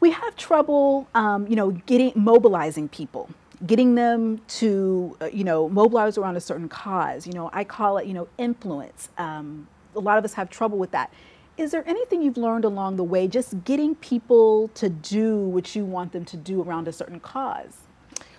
We 0.00 0.12
have 0.12 0.36
trouble, 0.36 1.08
um, 1.14 1.48
you 1.48 1.56
know, 1.56 1.70
getting 1.72 2.12
mobilizing 2.14 2.88
people, 2.88 3.30
getting 3.66 3.94
them 3.94 4.40
to, 4.48 5.16
uh, 5.20 5.26
you 5.26 5.44
know, 5.44 5.68
mobilize 5.68 6.16
around 6.18 6.36
a 6.36 6.40
certain 6.40 6.68
cause. 6.68 7.26
You 7.26 7.32
know, 7.32 7.50
I 7.52 7.64
call 7.64 7.98
it, 7.98 8.06
you 8.06 8.14
know, 8.14 8.28
influence. 8.38 9.08
Um, 9.18 9.66
a 9.96 10.00
lot 10.00 10.18
of 10.18 10.24
us 10.24 10.34
have 10.34 10.50
trouble 10.50 10.78
with 10.78 10.90
that. 10.92 11.12
Is 11.56 11.70
there 11.70 11.88
anything 11.88 12.20
you've 12.20 12.36
learned 12.36 12.64
along 12.64 12.96
the 12.96 13.04
way, 13.04 13.28
just 13.28 13.62
getting 13.64 13.94
people 13.94 14.68
to 14.74 14.88
do 14.88 15.38
what 15.38 15.76
you 15.76 15.84
want 15.84 16.12
them 16.12 16.24
to 16.24 16.36
do 16.36 16.60
around 16.60 16.88
a 16.88 16.92
certain 16.92 17.20
cause? 17.20 17.78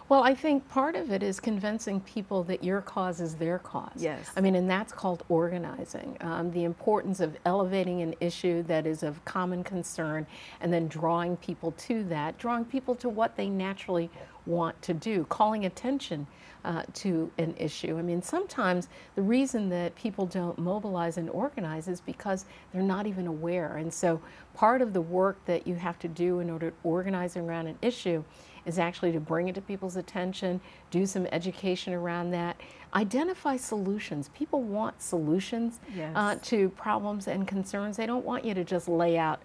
Well, 0.10 0.22
I 0.22 0.36
think 0.36 0.67
part 0.69 0.95
of 0.95 1.12
it 1.12 1.24
is 1.24 1.39
convincing 1.39 2.01
people 2.01 2.43
that 2.43 2.63
your 2.63 2.81
cause 2.81 3.22
is 3.22 3.36
their 3.36 3.57
cause. 3.57 3.93
Yes. 3.95 4.29
I 4.36 4.41
mean, 4.41 4.55
and 4.55 4.69
that's 4.69 4.91
called 4.91 5.24
organizing. 5.29 6.17
Um, 6.22 6.51
the 6.51 6.63
importance 6.65 7.22
of 7.22 7.38
elevating 7.45 8.01
an 8.01 8.13
issue 8.19 8.62
that 8.63 8.86
is 8.86 9.01
of 9.01 9.24
common 9.25 9.63
concern 9.63 10.27
and 10.62 10.72
then 10.72 10.88
drawing 10.88 11.38
people 11.38 11.72
to 11.72 12.03
that, 12.03 12.38
drawing 12.38 12.65
people 12.65 12.93
to 12.95 13.10
what 13.10 13.36
they 13.36 13.50
naturally 13.50 14.12
want 14.45 14.79
to 14.84 14.93
do, 14.93 15.25
calling 15.29 15.65
attention 15.65 16.27
uh, 16.65 16.84
to 16.93 17.31
an 17.38 17.53
issue. 17.57 17.98
I 17.98 18.01
mean, 18.01 18.22
sometimes 18.22 18.89
the 19.15 19.22
reason 19.22 19.69
that 19.69 19.95
people 19.95 20.25
don't 20.25 20.57
mobilize 20.57 21.17
and 21.17 21.29
organize 21.29 21.88
is 21.88 22.01
because 22.01 22.45
they're 22.74 22.81
not 22.81 23.05
even 23.05 23.27
aware. 23.27 23.77
And 23.77 23.93
so 23.93 24.19
part 24.55 24.81
of 24.81 24.91
the 24.91 25.01
work 25.01 25.38
that 25.45 25.67
you 25.67 25.75
have 25.75 26.00
to 26.00 26.07
do 26.07 26.39
in 26.39 26.50
order 26.50 26.72
to 26.72 26.75
organize 26.84 27.38
around 27.38 27.67
an 27.67 27.77
issue 27.81 28.24
is 28.65 28.79
actually 28.79 29.12
to 29.12 29.19
bring 29.19 29.48
it 29.48 29.55
to 29.55 29.62
people's 29.62 29.95
attention, 29.95 30.60
do 30.89 31.05
some 31.05 31.27
education 31.31 31.93
around 31.93 32.31
that, 32.31 32.60
identify 32.95 33.57
solutions. 33.57 34.29
People 34.29 34.63
want 34.63 35.00
solutions 35.00 35.79
uh, 35.84 35.91
yes. 35.95 36.12
uh, 36.15 36.36
to 36.41 36.69
problems 36.69 37.27
and 37.27 37.48
concerns. 37.48 37.98
They 37.98 38.07
don't 38.07 38.25
want 38.25 38.43
you 38.43 38.55
to 38.55 38.63
just 38.63 38.88
lay 38.88 39.19
out 39.19 39.41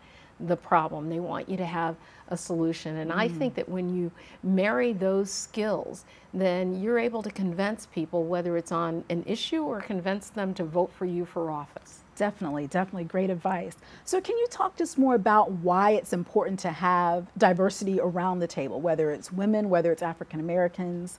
the 0.46 0.56
problem. 0.56 1.08
They 1.08 1.20
want 1.20 1.48
you 1.48 1.56
to 1.56 1.66
have 1.66 1.96
a 2.28 2.36
solution. 2.36 2.96
And 2.96 3.10
mm. 3.10 3.16
I 3.16 3.28
think 3.28 3.54
that 3.54 3.68
when 3.68 3.94
you 3.94 4.10
marry 4.42 4.92
those 4.92 5.30
skills, 5.30 6.04
then 6.32 6.80
you're 6.80 6.98
able 6.98 7.22
to 7.22 7.30
convince 7.30 7.86
people, 7.86 8.24
whether 8.24 8.56
it's 8.56 8.72
on 8.72 9.04
an 9.10 9.24
issue 9.26 9.62
or 9.62 9.80
convince 9.80 10.30
them 10.30 10.54
to 10.54 10.64
vote 10.64 10.92
for 10.92 11.04
you 11.04 11.24
for 11.24 11.50
office. 11.50 12.00
Definitely, 12.16 12.66
definitely 12.66 13.04
great 13.04 13.30
advice. 13.30 13.76
So, 14.04 14.20
can 14.20 14.36
you 14.36 14.46
talk 14.50 14.76
just 14.76 14.98
more 14.98 15.14
about 15.14 15.50
why 15.50 15.92
it's 15.92 16.12
important 16.12 16.60
to 16.60 16.70
have 16.70 17.26
diversity 17.38 17.98
around 17.98 18.40
the 18.40 18.46
table, 18.46 18.80
whether 18.80 19.10
it's 19.10 19.32
women, 19.32 19.70
whether 19.70 19.90
it's 19.90 20.02
African 20.02 20.38
Americans? 20.38 21.18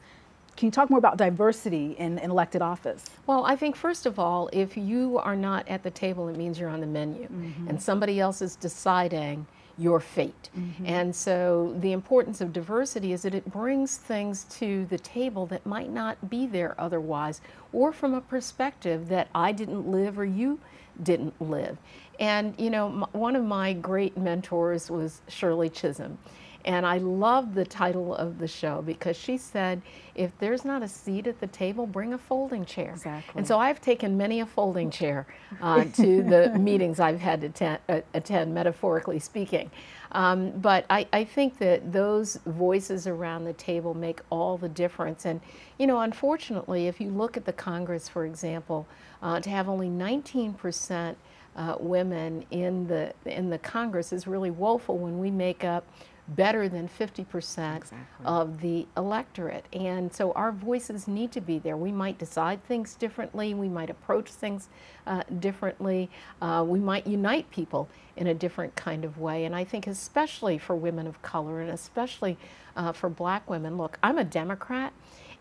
Can 0.55 0.67
you 0.67 0.71
talk 0.71 0.89
more 0.89 0.99
about 0.99 1.17
diversity 1.17 1.95
in, 1.97 2.17
in, 2.19 2.29
elected 2.29 2.61
office? 2.61 3.05
Well, 3.25 3.45
I 3.45 3.55
think 3.55 3.75
first 3.75 4.05
of 4.05 4.19
all, 4.19 4.49
if 4.53 4.77
you 4.77 5.17
are 5.17 5.35
not 5.35 5.67
at 5.67 5.81
the 5.83 5.91
table, 5.91 6.27
it 6.27 6.37
means 6.37 6.59
you're 6.59 6.69
on 6.69 6.81
the 6.81 6.87
menu, 6.87 7.27
mm 7.27 7.53
-hmm. 7.53 7.69
and 7.69 7.81
somebody 7.81 8.19
else 8.19 8.45
is 8.45 8.55
deciding 8.55 9.45
your 9.77 9.99
fate. 9.99 10.49
Mm 10.55 10.73
-hmm. 10.77 10.99
And 10.99 11.15
so 11.15 11.73
the 11.79 11.91
importance 11.91 12.43
of 12.45 12.51
diversity 12.51 13.11
is 13.11 13.21
that 13.21 13.33
it 13.33 13.45
brings 13.45 13.97
things 13.97 14.43
to 14.59 14.85
the 14.85 14.97
table 14.97 15.45
that 15.47 15.65
might 15.65 15.93
not 15.93 16.15
be 16.29 16.47
there 16.47 16.73
otherwise, 16.77 17.41
or 17.73 17.93
from 17.93 18.13
a 18.13 18.21
perspective 18.21 18.99
that 19.07 19.27
I 19.47 19.53
didn't 19.53 19.91
live 19.91 20.21
or 20.21 20.25
you 20.25 20.59
didn't 21.03 21.33
live. 21.39 21.77
And, 22.19 22.53
you 22.59 22.69
know, 22.69 23.07
one 23.13 23.35
of 23.39 23.43
my 23.43 23.73
great 23.73 24.17
mentors 24.17 24.89
was 24.89 25.21
Shirley 25.27 25.69
Chisholm. 25.69 26.17
And 26.65 26.85
I 26.85 26.97
love 26.97 27.53
the 27.53 27.65
title 27.65 28.15
of 28.15 28.39
the 28.39 28.47
show 28.47 28.81
because 28.81 29.17
she 29.17 29.37
said, 29.37 29.81
if 30.15 30.37
there's 30.39 30.65
not 30.65 30.83
a 30.83 30.87
seat 30.87 31.27
at 31.27 31.39
the 31.39 31.47
table, 31.47 31.87
bring 31.87 32.13
a 32.13 32.17
folding 32.17 32.65
chair. 32.65 32.91
Exactly. 32.91 33.39
And 33.39 33.47
so 33.47 33.57
I've 33.59 33.81
taken 33.81 34.17
many 34.17 34.41
a 34.41 34.45
folding 34.45 34.91
chair 34.99 35.27
uh, 35.61 35.85
to 35.85 36.23
the 36.23 36.57
meetings 36.59 36.99
I've 36.99 37.19
had 37.19 37.41
to 37.41 37.47
attend, 37.47 37.79
uh, 37.89 38.01
attend 38.13 38.53
metaphorically 38.53 39.19
speaking. 39.19 39.71
Um, 40.13 40.51
but 40.51 40.85
I, 40.89 41.07
I, 41.13 41.23
think 41.23 41.57
that 41.59 41.93
those 41.93 42.37
voices 42.45 43.07
around 43.07 43.45
the 43.45 43.53
table 43.53 43.93
make 43.93 44.19
all 44.29 44.57
the 44.57 44.67
difference. 44.67 45.25
And, 45.25 45.39
you 45.77 45.87
know, 45.87 46.01
unfortunately, 46.01 46.87
if 46.87 46.99
you 46.99 47.09
look 47.09 47.37
at 47.37 47.45
the 47.45 47.53
Congress, 47.53 48.09
for 48.09 48.25
example, 48.25 48.87
uh, 49.21 49.39
to 49.39 49.49
have 49.49 49.69
only 49.69 49.87
19 49.87 50.53
percent 50.55 51.17
uh, 51.55 51.75
women 51.79 52.45
in 52.51 52.87
the 52.87 53.13
in 53.25 53.49
the 53.49 53.57
Congress 53.57 54.13
is 54.13 54.27
really 54.27 54.51
woeful 54.51 54.97
when 54.97 55.19
we 55.19 55.29
make 55.29 55.63
up 55.63 55.85
better 56.35 56.69
than 56.69 56.87
50% 56.87 57.77
exactly. 57.77 57.97
of 58.25 58.61
the 58.61 58.87
electorate. 58.97 59.65
And 59.73 60.13
so 60.13 60.31
our 60.33 60.51
voices 60.51 61.07
need 61.07 61.31
to 61.33 61.41
be 61.41 61.59
there. 61.59 61.77
We 61.77 61.91
might 61.91 62.17
decide 62.17 62.63
things 62.65 62.95
differently, 62.95 63.53
we 63.53 63.67
might 63.67 63.89
approach 63.89 64.29
things 64.29 64.69
uh, 65.07 65.23
differently, 65.39 66.09
uh, 66.41 66.63
we 66.67 66.79
might 66.79 67.07
unite 67.07 67.49
people 67.51 67.89
in 68.15 68.27
a 68.27 68.33
different 68.33 68.75
kind 68.75 69.03
of 69.03 69.17
way. 69.17 69.45
And 69.45 69.55
I 69.55 69.63
think, 69.63 69.87
especially 69.87 70.57
for 70.57 70.75
women 70.75 71.07
of 71.07 71.21
color 71.21 71.61
and 71.61 71.71
especially 71.71 72.37
uh, 72.75 72.91
for 72.91 73.09
black 73.09 73.49
women, 73.49 73.77
look, 73.77 73.97
I'm 74.03 74.17
a 74.17 74.23
Democrat. 74.23 74.93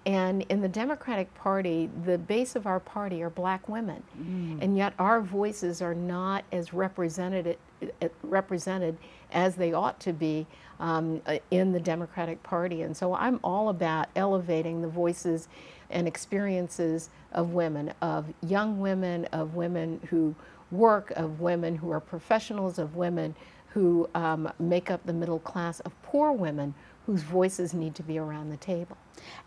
And 0.06 0.42
in 0.48 0.62
the 0.62 0.68
Democratic 0.68 1.32
Party, 1.34 1.90
the 2.04 2.16
base 2.16 2.56
of 2.56 2.66
our 2.66 2.80
party 2.80 3.22
are 3.22 3.28
black 3.28 3.68
women. 3.68 4.02
Mm. 4.18 4.62
And 4.62 4.76
yet 4.76 4.94
our 4.98 5.20
voices 5.20 5.82
are 5.82 5.94
not 5.94 6.44
as 6.52 6.72
represented, 6.72 7.58
uh, 7.82 8.08
represented 8.22 8.96
as 9.32 9.56
they 9.56 9.72
ought 9.72 9.98
to 10.00 10.12
be 10.12 10.46
um, 10.78 11.20
uh, 11.26 11.38
in 11.50 11.72
the 11.72 11.80
Democratic 11.80 12.42
Party. 12.42 12.82
And 12.82 12.96
so 12.96 13.14
I'm 13.14 13.38
all 13.44 13.68
about 13.68 14.08
elevating 14.16 14.82
the 14.82 14.88
voices 14.88 15.48
and 15.90 16.06
experiences 16.06 17.10
of 17.32 17.50
women, 17.50 17.92
of 18.00 18.26
young 18.46 18.80
women, 18.80 19.26
of 19.26 19.54
women 19.54 20.00
who 20.08 20.34
work, 20.70 21.10
of 21.12 21.40
women 21.40 21.76
who 21.76 21.90
are 21.90 22.00
professionals, 22.00 22.78
of 22.78 22.96
women 22.96 23.34
who 23.68 24.08
um, 24.14 24.50
make 24.58 24.90
up 24.90 25.04
the 25.04 25.12
middle 25.12 25.38
class, 25.40 25.80
of 25.80 26.02
poor 26.02 26.32
women 26.32 26.74
whose 27.06 27.22
voices 27.22 27.74
need 27.74 27.94
to 27.94 28.02
be 28.02 28.18
around 28.18 28.50
the 28.50 28.56
table. 28.58 28.96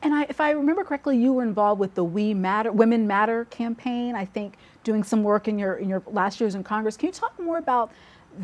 And 0.02 0.14
I, 0.14 0.24
if 0.24 0.40
I 0.42 0.52
remember 0.52 0.84
correctly, 0.84 1.18
you 1.18 1.34
were 1.34 1.44
involved 1.44 1.80
with 1.80 1.96
the 1.96 2.04
We 2.04 2.34
Matter, 2.34 2.72
Women 2.72 3.08
Matter 3.08 3.46
campaign. 3.46 4.16
I 4.16 4.26
think 4.26 4.56
doing 4.84 5.04
some 5.04 5.24
work 5.24 5.48
in 5.48 5.58
your 5.58 5.76
in 5.76 5.90
your 5.90 6.04
last 6.08 6.40
years 6.40 6.56
in 6.56 6.64
Congress. 6.64 6.98
Can 6.98 7.08
you 7.08 7.14
talk 7.14 7.40
more 7.40 7.58
about 7.58 7.92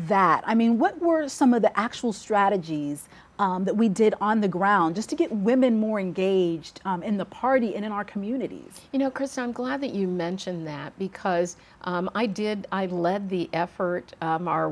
that? 0.06 0.42
I 0.46 0.54
mean, 0.54 0.78
what 0.78 1.00
were 1.00 1.28
some 1.28 1.54
of 1.54 1.62
the 1.62 1.78
actual 1.78 2.12
strategies 2.12 3.08
um, 3.40 3.64
that 3.64 3.74
we 3.74 3.88
did 3.88 4.14
on 4.20 4.42
the 4.42 4.48
ground 4.48 4.94
just 4.94 5.08
to 5.08 5.16
get 5.16 5.32
women 5.32 5.80
more 5.80 5.98
engaged 5.98 6.82
um, 6.84 7.02
in 7.02 7.16
the 7.16 7.24
party 7.24 7.74
and 7.74 7.84
in 7.86 7.90
our 7.90 8.04
communities? 8.04 8.82
You 8.92 8.98
know, 8.98 9.10
Krista, 9.10 9.42
I'm 9.42 9.52
glad 9.52 9.80
that 9.80 9.94
you 9.94 10.06
mentioned 10.06 10.66
that 10.66 10.96
because 10.98 11.56
um, 11.82 12.10
I 12.14 12.26
did, 12.26 12.66
I 12.70 12.86
led 12.86 13.30
the 13.30 13.48
effort, 13.54 14.12
um, 14.20 14.46
our 14.46 14.68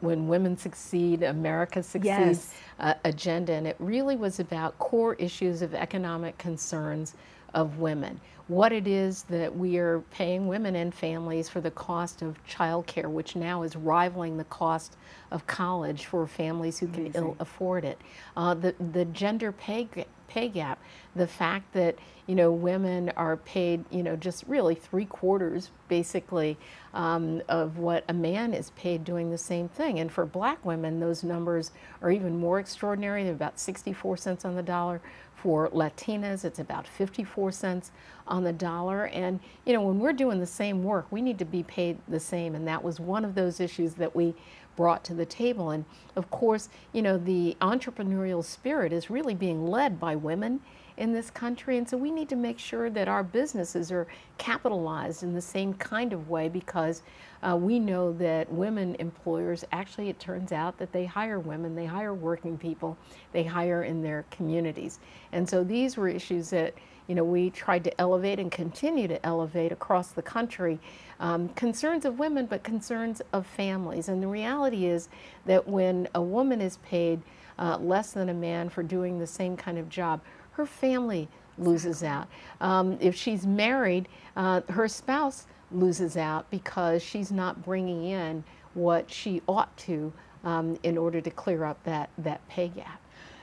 When 0.00 0.28
Women 0.28 0.56
Succeed, 0.56 1.22
America 1.22 1.82
Succeeds 1.82 2.04
yes. 2.04 2.54
uh, 2.78 2.94
agenda, 3.04 3.54
and 3.54 3.66
it 3.66 3.76
really 3.78 4.16
was 4.16 4.38
about 4.38 4.78
core 4.78 5.14
issues 5.14 5.62
of 5.62 5.74
economic 5.74 6.36
concerns 6.36 7.14
of 7.54 7.78
women. 7.78 8.20
what 8.48 8.72
it 8.72 8.88
is 8.88 9.22
that 9.24 9.56
we 9.56 9.78
are 9.78 10.00
paying 10.10 10.48
women 10.48 10.74
and 10.74 10.92
families 10.92 11.48
for 11.48 11.60
the 11.60 11.70
cost 11.70 12.20
of 12.20 12.36
childcare, 12.44 13.08
which 13.08 13.36
now 13.36 13.62
is 13.62 13.76
rivaling 13.76 14.36
the 14.36 14.44
cost 14.44 14.96
of 15.30 15.46
college 15.46 16.06
for 16.06 16.26
families 16.26 16.78
who 16.80 16.88
can 16.88 17.12
Ill 17.14 17.36
afford 17.38 17.84
it. 17.84 18.00
Uh, 18.36 18.54
the, 18.54 18.74
the 18.92 19.04
gender 19.06 19.52
pay, 19.52 19.88
pay 20.30 20.48
gap, 20.48 20.80
the 21.14 21.26
fact 21.26 21.72
that 21.74 21.96
you 22.26 22.34
know 22.34 22.52
women 22.52 23.10
are 23.16 23.36
paid 23.36 23.84
you 23.90 24.02
know 24.02 24.16
just 24.16 24.44
really 24.46 24.74
three 24.74 25.04
quarters 25.04 25.70
basically 25.88 26.56
um, 26.94 27.42
of 27.48 27.78
what 27.78 28.04
a 28.08 28.12
man 28.12 28.54
is 28.54 28.70
paid 28.70 29.04
doing 29.04 29.30
the 29.30 29.38
same 29.38 29.68
thing. 29.68 29.98
And 29.98 30.10
for 30.10 30.24
black 30.24 30.64
women, 30.64 31.00
those 31.00 31.22
numbers 31.22 31.72
are 32.02 32.10
even 32.10 32.38
more 32.38 32.58
extraordinary. 32.58 33.24
They're 33.24 33.32
about 33.32 33.58
64 33.58 34.16
cents 34.16 34.44
on 34.44 34.56
the 34.56 34.62
dollar. 34.62 35.00
For 35.34 35.70
Latinas, 35.70 36.44
it's 36.44 36.58
about 36.58 36.86
54 36.86 37.50
cents 37.52 37.92
on 38.26 38.44
the 38.44 38.52
dollar. 38.52 39.06
And, 39.06 39.40
you 39.64 39.72
know, 39.72 39.80
when 39.80 39.98
we're 39.98 40.12
doing 40.12 40.38
the 40.38 40.46
same 40.46 40.82
work, 40.82 41.06
we 41.10 41.22
need 41.22 41.38
to 41.38 41.46
be 41.46 41.62
paid 41.62 41.96
the 42.08 42.20
same. 42.20 42.54
And 42.54 42.68
that 42.68 42.84
was 42.84 43.00
one 43.00 43.24
of 43.24 43.34
those 43.34 43.58
issues 43.58 43.94
that 43.94 44.14
we 44.14 44.34
brought 44.76 45.04
to 45.04 45.14
the 45.14 45.26
table. 45.26 45.70
And 45.70 45.84
of 46.16 46.30
course, 46.30 46.68
you 46.92 47.02
know, 47.02 47.18
the 47.18 47.56
entrepreneurial 47.60 48.44
spirit 48.44 48.92
is 48.92 49.10
really 49.10 49.34
being 49.34 49.66
led 49.66 50.00
by 50.00 50.16
women 50.16 50.60
in 50.96 51.12
this 51.12 51.30
country. 51.30 51.78
And 51.78 51.88
so 51.88 51.96
we 51.96 52.10
need 52.10 52.28
to 52.28 52.36
make 52.36 52.58
sure 52.58 52.90
that 52.90 53.08
our 53.08 53.22
businesses 53.22 53.90
are 53.90 54.06
capitalized 54.36 55.22
in 55.22 55.32
the 55.32 55.40
same 55.40 55.72
kind 55.74 56.12
of 56.12 56.28
way 56.28 56.48
because 56.48 57.02
uh, 57.42 57.56
we 57.56 57.78
know 57.78 58.12
that 58.12 58.52
women 58.52 58.96
employers 58.98 59.64
actually, 59.72 60.10
it 60.10 60.20
turns 60.20 60.52
out 60.52 60.78
that 60.78 60.92
they 60.92 61.06
hire 61.06 61.40
women, 61.40 61.74
they 61.74 61.86
hire 61.86 62.12
working 62.12 62.58
people, 62.58 62.98
they 63.32 63.42
hire 63.42 63.84
in 63.84 64.02
their 64.02 64.26
communities. 64.30 64.98
And 65.32 65.48
so 65.48 65.64
these 65.64 65.96
were 65.96 66.08
issues 66.08 66.50
that 66.50 66.74
you 67.06 67.14
know, 67.14 67.24
we 67.24 67.50
tried 67.50 67.84
to 67.84 68.00
elevate 68.00 68.38
and 68.38 68.50
continue 68.50 69.08
to 69.08 69.24
elevate 69.26 69.72
across 69.72 70.08
the 70.08 70.22
country 70.22 70.78
um, 71.18 71.48
concerns 71.50 72.04
of 72.04 72.18
women, 72.18 72.46
but 72.46 72.62
concerns 72.62 73.20
of 73.32 73.46
families. 73.46 74.08
And 74.08 74.22
the 74.22 74.28
reality 74.28 74.86
is 74.86 75.08
that 75.46 75.68
when 75.68 76.08
a 76.14 76.22
woman 76.22 76.60
is 76.60 76.78
paid 76.78 77.20
uh, 77.58 77.76
less 77.78 78.12
than 78.12 78.28
a 78.28 78.34
man 78.34 78.68
for 78.68 78.82
doing 78.82 79.18
the 79.18 79.26
same 79.26 79.56
kind 79.56 79.78
of 79.78 79.88
job, 79.88 80.20
her 80.52 80.66
family 80.66 81.28
loses 81.58 82.02
out. 82.02 82.26
Um, 82.60 82.96
if 83.00 83.14
she's 83.14 83.46
married, 83.46 84.08
uh, 84.36 84.62
her 84.70 84.88
spouse 84.88 85.46
loses 85.70 86.16
out 86.16 86.50
because 86.50 87.02
she's 87.02 87.30
not 87.30 87.64
bringing 87.64 88.04
in 88.04 88.44
what 88.74 89.10
she 89.10 89.42
ought 89.46 89.76
to 89.76 90.12
um, 90.44 90.78
in 90.82 90.96
order 90.96 91.20
to 91.20 91.30
clear 91.30 91.64
up 91.64 91.82
that, 91.84 92.10
that 92.18 92.46
pay 92.48 92.68
gap. 92.68 93.00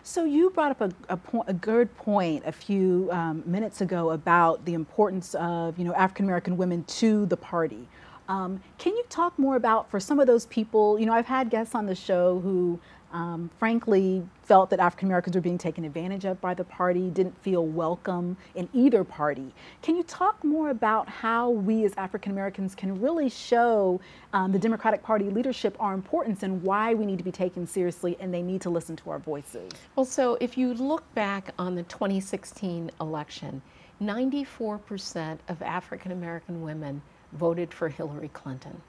So 0.07 0.23
you 0.23 0.51
brought 0.51 0.71
up 0.71 0.79
a, 0.79 0.91
a, 1.09 1.19
a 1.47 1.53
good 1.53 1.93
point 1.97 2.43
a 2.45 2.51
few 2.53 3.09
um, 3.11 3.43
minutes 3.45 3.81
ago 3.81 4.11
about 4.11 4.63
the 4.63 4.73
importance 4.73 5.35
of 5.35 5.77
you 5.77 5.83
know 5.83 5.93
African 5.95 6.23
American 6.23 6.55
women 6.55 6.85
to 6.85 7.25
the 7.25 7.35
party. 7.35 7.89
Um, 8.29 8.61
can 8.77 8.95
you 8.95 9.03
talk 9.09 9.37
more 9.37 9.57
about 9.57 9.91
for 9.91 9.99
some 9.99 10.17
of 10.21 10.25
those 10.25 10.45
people? 10.45 10.97
You 10.97 11.07
know, 11.07 11.13
I've 11.13 11.25
had 11.25 11.49
guests 11.49 11.75
on 11.75 11.87
the 11.87 11.93
show 11.93 12.39
who 12.39 12.79
um, 13.11 13.49
frankly 13.57 14.23
felt 14.43 14.69
that 14.69 14.79
African 14.79 15.07
Americans 15.07 15.35
were 15.35 15.41
being 15.41 15.57
taken 15.57 15.85
advantage 15.85 16.25
of 16.25 16.39
by 16.41 16.53
the 16.53 16.63
party, 16.63 17.09
didn't 17.09 17.37
feel 17.41 17.65
welcome 17.65 18.37
in 18.55 18.67
either 18.73 19.03
party. 19.03 19.53
Can 19.81 19.95
you 19.95 20.03
talk 20.03 20.43
more 20.43 20.69
about 20.69 21.07
how 21.07 21.49
we 21.49 21.85
as 21.85 21.93
African 21.97 22.31
Americans 22.31 22.75
can 22.75 22.99
really 23.01 23.29
show 23.29 23.99
um, 24.33 24.51
the 24.51 24.59
Democratic 24.59 25.03
Party 25.03 25.25
leadership 25.25 25.75
our 25.79 25.93
importance 25.93 26.43
and 26.43 26.61
why 26.63 26.93
we 26.93 27.05
need 27.05 27.17
to 27.17 27.23
be 27.23 27.31
taken 27.31 27.67
seriously 27.67 28.17
and 28.19 28.33
they 28.33 28.41
need 28.41 28.61
to 28.61 28.69
listen 28.69 28.95
to 28.97 29.09
our 29.09 29.19
voices? 29.19 29.71
Well, 29.95 30.05
so 30.05 30.37
if 30.39 30.57
you 30.57 30.73
look 30.73 31.03
back 31.13 31.53
on 31.57 31.75
the 31.75 31.83
2016 31.83 32.91
election, 32.99 33.61
94% 34.01 35.39
of 35.47 35.61
African 35.61 36.11
American 36.11 36.61
women 36.61 37.01
voted 37.33 37.73
for 37.73 37.89
Hillary 37.89 38.29
Clinton. 38.29 38.81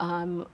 Um, 0.00 0.46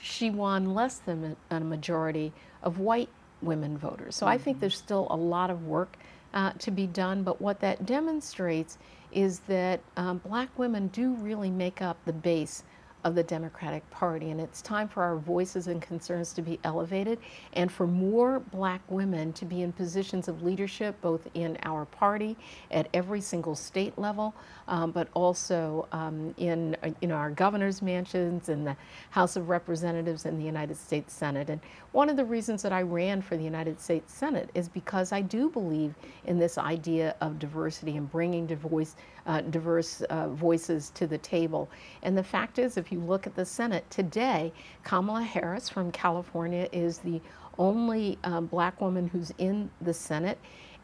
she 0.00 0.30
won 0.30 0.74
less 0.74 0.98
than 0.98 1.36
a 1.50 1.60
majority 1.60 2.32
of 2.62 2.78
white 2.78 3.08
women 3.40 3.76
voters. 3.76 4.16
So 4.16 4.26
mm-hmm. 4.26 4.32
I 4.32 4.38
think 4.38 4.56
mm-hmm. 4.56 4.60
there's 4.62 4.78
still 4.78 5.06
a 5.10 5.16
lot 5.16 5.50
of 5.50 5.66
work 5.66 5.96
uh, 6.34 6.52
to 6.58 6.70
be 6.70 6.86
done, 6.86 7.22
but 7.22 7.40
what 7.40 7.60
that 7.60 7.84
demonstrates 7.84 8.78
is 9.12 9.40
that 9.40 9.80
um, 9.96 10.18
black 10.18 10.48
women 10.58 10.88
do 10.88 11.14
really 11.14 11.50
make 11.50 11.82
up 11.82 11.98
the 12.06 12.12
base 12.12 12.64
of 13.04 13.14
the 13.14 13.22
Democratic 13.22 13.88
Party. 13.90 14.30
And 14.30 14.40
it's 14.40 14.62
time 14.62 14.88
for 14.88 15.02
our 15.02 15.16
voices 15.16 15.66
and 15.66 15.82
concerns 15.82 16.32
to 16.34 16.42
be 16.42 16.58
elevated 16.64 17.18
and 17.54 17.70
for 17.70 17.86
more 17.86 18.40
black 18.40 18.80
women 18.88 19.32
to 19.34 19.44
be 19.44 19.62
in 19.62 19.72
positions 19.72 20.28
of 20.28 20.42
leadership, 20.42 21.00
both 21.00 21.26
in 21.34 21.58
our 21.64 21.84
party 21.84 22.36
at 22.70 22.88
every 22.94 23.20
single 23.20 23.54
state 23.54 23.98
level, 23.98 24.34
um, 24.68 24.90
but 24.90 25.08
also 25.14 25.86
um, 25.92 26.34
in 26.38 26.76
uh, 26.82 26.90
you 27.00 27.08
know, 27.08 27.14
our 27.14 27.30
governor's 27.30 27.82
mansions 27.82 28.48
and 28.48 28.66
the 28.66 28.76
House 29.10 29.36
of 29.36 29.48
Representatives 29.48 30.26
and 30.26 30.38
the 30.40 30.44
United 30.44 30.76
States 30.76 31.12
Senate. 31.12 31.50
And 31.50 31.60
one 31.92 32.08
of 32.08 32.16
the 32.16 32.24
reasons 32.24 32.62
that 32.62 32.72
I 32.72 32.82
ran 32.82 33.20
for 33.20 33.36
the 33.36 33.44
United 33.44 33.78
States 33.80 34.12
Senate 34.12 34.50
is 34.54 34.68
because 34.68 35.12
I 35.12 35.20
do 35.20 35.50
believe 35.50 35.94
in 36.24 36.38
this 36.38 36.56
idea 36.56 37.14
of 37.20 37.38
diversity 37.38 37.96
and 37.96 38.10
bringing 38.10 38.46
voice, 38.56 38.96
uh, 39.26 39.42
diverse 39.42 40.00
uh, 40.02 40.28
voices 40.30 40.90
to 40.94 41.06
the 41.06 41.18
table. 41.18 41.70
And 42.02 42.16
the 42.16 42.24
fact 42.24 42.58
is, 42.58 42.76
if 42.76 42.90
you 42.90 42.98
look 43.00 43.26
at 43.26 43.34
the 43.34 43.44
Senate 43.44 43.88
today, 43.90 44.52
Kamala 44.84 45.22
Harris 45.22 45.68
from 45.68 45.92
California 45.92 46.68
is 46.72 46.98
the 46.98 47.20
only 47.58 48.18
um, 48.24 48.46
black 48.46 48.80
woman 48.80 49.06
who's 49.06 49.30
in 49.38 49.70
the 49.82 49.92
Senate. 49.92 50.38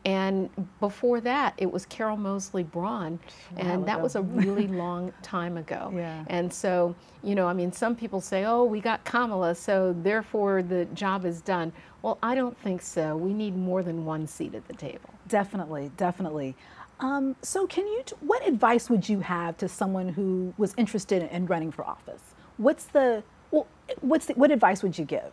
And 0.09 0.49
before 0.81 1.21
that, 1.21 1.53
it 1.59 1.71
was 1.71 1.85
Carol 1.85 2.17
Moseley 2.17 2.63
Braun, 2.63 3.19
and 3.59 3.85
that 3.85 4.01
was 4.01 4.17
a 4.17 4.23
really 4.23 4.67
long 4.85 5.13
time 5.21 5.59
ago. 5.59 5.93
Yeah. 5.95 6.25
And 6.29 6.51
so, 6.51 6.97
you 7.23 7.35
know, 7.35 7.47
I 7.47 7.53
mean, 7.53 7.73
some 7.73 7.95
people 7.95 8.23
say, 8.23 8.47
oh, 8.47 8.65
we 8.65 8.81
got 8.81 9.05
Kamala, 9.05 9.55
so 9.55 9.95
therefore 10.03 10.63
the 10.63 10.87
job 10.95 11.27
is 11.27 11.43
done. 11.43 11.75
Well, 12.01 12.17
I 12.23 12.35
don't 12.35 12.57
think 12.57 12.81
so. 12.81 13.19
We 13.19 13.35
need 13.35 13.55
more 13.55 13.83
than 13.83 14.07
one 14.07 14.27
seat 14.27 14.55
at 14.55 14.67
the 14.67 14.73
table. 14.73 15.11
Definitely, 15.29 15.91
definitely. 15.99 16.57
Um, 17.01 17.37
so, 17.43 17.67
can 17.67 17.87
you? 17.87 18.03
What 18.21 18.49
advice 18.49 18.89
would 18.89 19.11
you 19.11 19.21
have 19.21 19.59
to 19.59 19.69
someone 19.69 20.09
who 20.09 20.55
was 20.57 20.73
interested 20.79 21.23
in 21.31 21.45
running 21.45 21.71
for 21.71 21.85
office? 21.85 22.23
What's 22.57 22.85
the 22.85 23.23
well, 23.51 23.67
what's 24.01 24.25
the, 24.25 24.33
what 24.35 24.51
advice 24.51 24.83
would 24.83 24.99
you 24.99 25.05
give? 25.05 25.31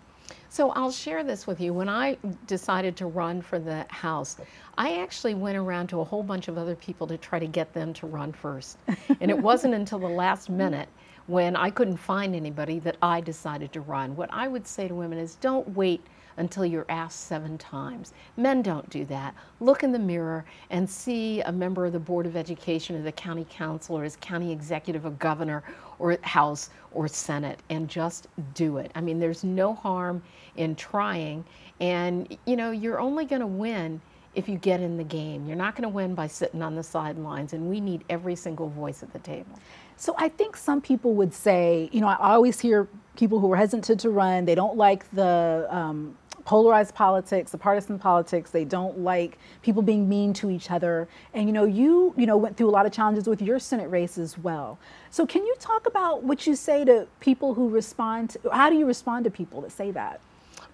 So 0.49 0.71
I'll 0.71 0.91
share 0.91 1.23
this 1.23 1.45
with 1.45 1.59
you. 1.59 1.73
When 1.73 1.89
I 1.89 2.17
decided 2.47 2.95
to 2.97 3.07
run 3.07 3.41
for 3.41 3.59
the 3.59 3.85
House, 3.89 4.38
I 4.77 5.01
actually 5.01 5.35
went 5.35 5.57
around 5.57 5.88
to 5.88 5.99
a 5.99 6.03
whole 6.03 6.23
bunch 6.23 6.47
of 6.47 6.57
other 6.57 6.75
people 6.75 7.07
to 7.07 7.17
try 7.17 7.39
to 7.39 7.47
get 7.47 7.73
them 7.73 7.93
to 7.95 8.07
run 8.07 8.31
first. 8.31 8.77
and 9.19 9.29
it 9.29 9.38
wasn't 9.38 9.73
until 9.81 9.99
the 9.99 10.07
last 10.07 10.49
minute 10.49 10.89
when 11.27 11.55
I 11.55 11.69
couldn't 11.69 11.97
find 11.97 12.35
anybody 12.35 12.79
that 12.79 12.97
I 13.01 13.19
decided 13.21 13.73
to 13.73 13.81
run. 13.81 14.15
What 14.15 14.29
I 14.31 14.47
would 14.47 14.67
say 14.67 14.88
to 14.88 14.95
women 14.95 15.17
is 15.17 15.35
don't 15.35 15.67
wait 15.75 16.05
until 16.37 16.65
you're 16.65 16.85
asked 16.89 17.21
seven 17.21 17.57
times. 17.57 18.13
Men 18.37 18.61
don't 18.61 18.89
do 18.89 19.05
that. 19.05 19.33
Look 19.59 19.83
in 19.83 19.91
the 19.91 19.99
mirror 19.99 20.45
and 20.69 20.89
see 20.89 21.41
a 21.41 21.51
member 21.51 21.85
of 21.85 21.93
the 21.93 21.99
Board 21.99 22.25
of 22.25 22.35
Education 22.35 22.95
or 22.95 23.01
the 23.01 23.11
county 23.11 23.45
council 23.49 23.97
or 23.97 24.03
as 24.03 24.17
county 24.17 24.51
executive 24.51 25.05
or 25.05 25.11
governor 25.11 25.63
or 25.99 26.17
House 26.21 26.69
or 26.91 27.07
Senate 27.07 27.59
and 27.69 27.87
just 27.89 28.27
do 28.53 28.77
it. 28.77 28.91
I 28.95 29.01
mean, 29.01 29.19
there's 29.19 29.43
no 29.43 29.73
harm 29.73 30.21
in 30.57 30.75
trying. 30.75 31.45
And, 31.79 32.37
you 32.45 32.55
know, 32.55 32.71
you're 32.71 32.99
only 32.99 33.25
going 33.25 33.41
to 33.41 33.47
win 33.47 34.01
if 34.35 34.49
you 34.49 34.57
get 34.57 34.81
in 34.81 34.97
the 34.97 35.03
game. 35.03 35.47
You're 35.47 35.55
not 35.55 35.75
going 35.75 35.83
to 35.83 35.89
win 35.89 36.13
by 36.13 36.27
sitting 36.27 36.61
on 36.61 36.75
the 36.75 36.83
sidelines, 36.83 37.53
and 37.53 37.69
we 37.69 37.79
need 37.79 38.03
every 38.09 38.35
single 38.35 38.69
voice 38.69 39.01
at 39.01 39.11
the 39.13 39.19
table. 39.19 39.57
So 39.97 40.13
I 40.17 40.29
think 40.29 40.57
some 40.57 40.81
people 40.81 41.13
would 41.13 41.33
say, 41.33 41.89
you 41.93 42.01
know, 42.01 42.07
I 42.07 42.17
always 42.17 42.59
hear 42.59 42.87
people 43.15 43.39
who 43.39 43.51
are 43.53 43.55
hesitant 43.55 44.01
to 44.01 44.09
run, 44.09 44.43
they 44.43 44.55
don't 44.55 44.75
like 44.75 45.09
the 45.11 45.67
um, 45.69 46.17
polarized 46.45 46.93
politics, 46.93 47.51
the 47.51 47.58
partisan 47.58 47.99
politics. 47.99 48.51
They 48.51 48.63
don't 48.63 48.99
like 48.99 49.38
people 49.63 49.81
being 49.81 50.08
mean 50.08 50.31
to 50.34 50.49
each 50.49 50.71
other. 50.71 51.08
And 51.34 51.47
you 51.47 51.53
know, 51.53 51.65
you 51.65 52.13
you 52.15 52.25
know 52.25 52.38
went 52.38 52.55
through 52.55 52.69
a 52.69 52.71
lot 52.71 52.86
of 52.86 52.93
challenges 52.93 53.27
with 53.27 53.41
your 53.41 53.60
Senate 53.60 53.89
race 53.89 54.17
as 54.17 54.38
well. 54.38 54.79
So 55.10 55.25
can 55.25 55.45
you 55.45 55.55
talk 55.60 55.88
about 55.88 56.23
what 56.23 56.47
you 56.47 56.55
say 56.55 56.86
to 56.86 57.08
people 57.19 57.55
who 57.55 57.69
respond? 57.69 58.29
To, 58.31 58.51
how 58.51 58.69
do 58.69 58.77
you 58.77 58.86
respond 58.86 59.25
to 59.25 59.31
people 59.31 59.62
that 59.62 59.71
say 59.71 59.91
that? 59.91 60.21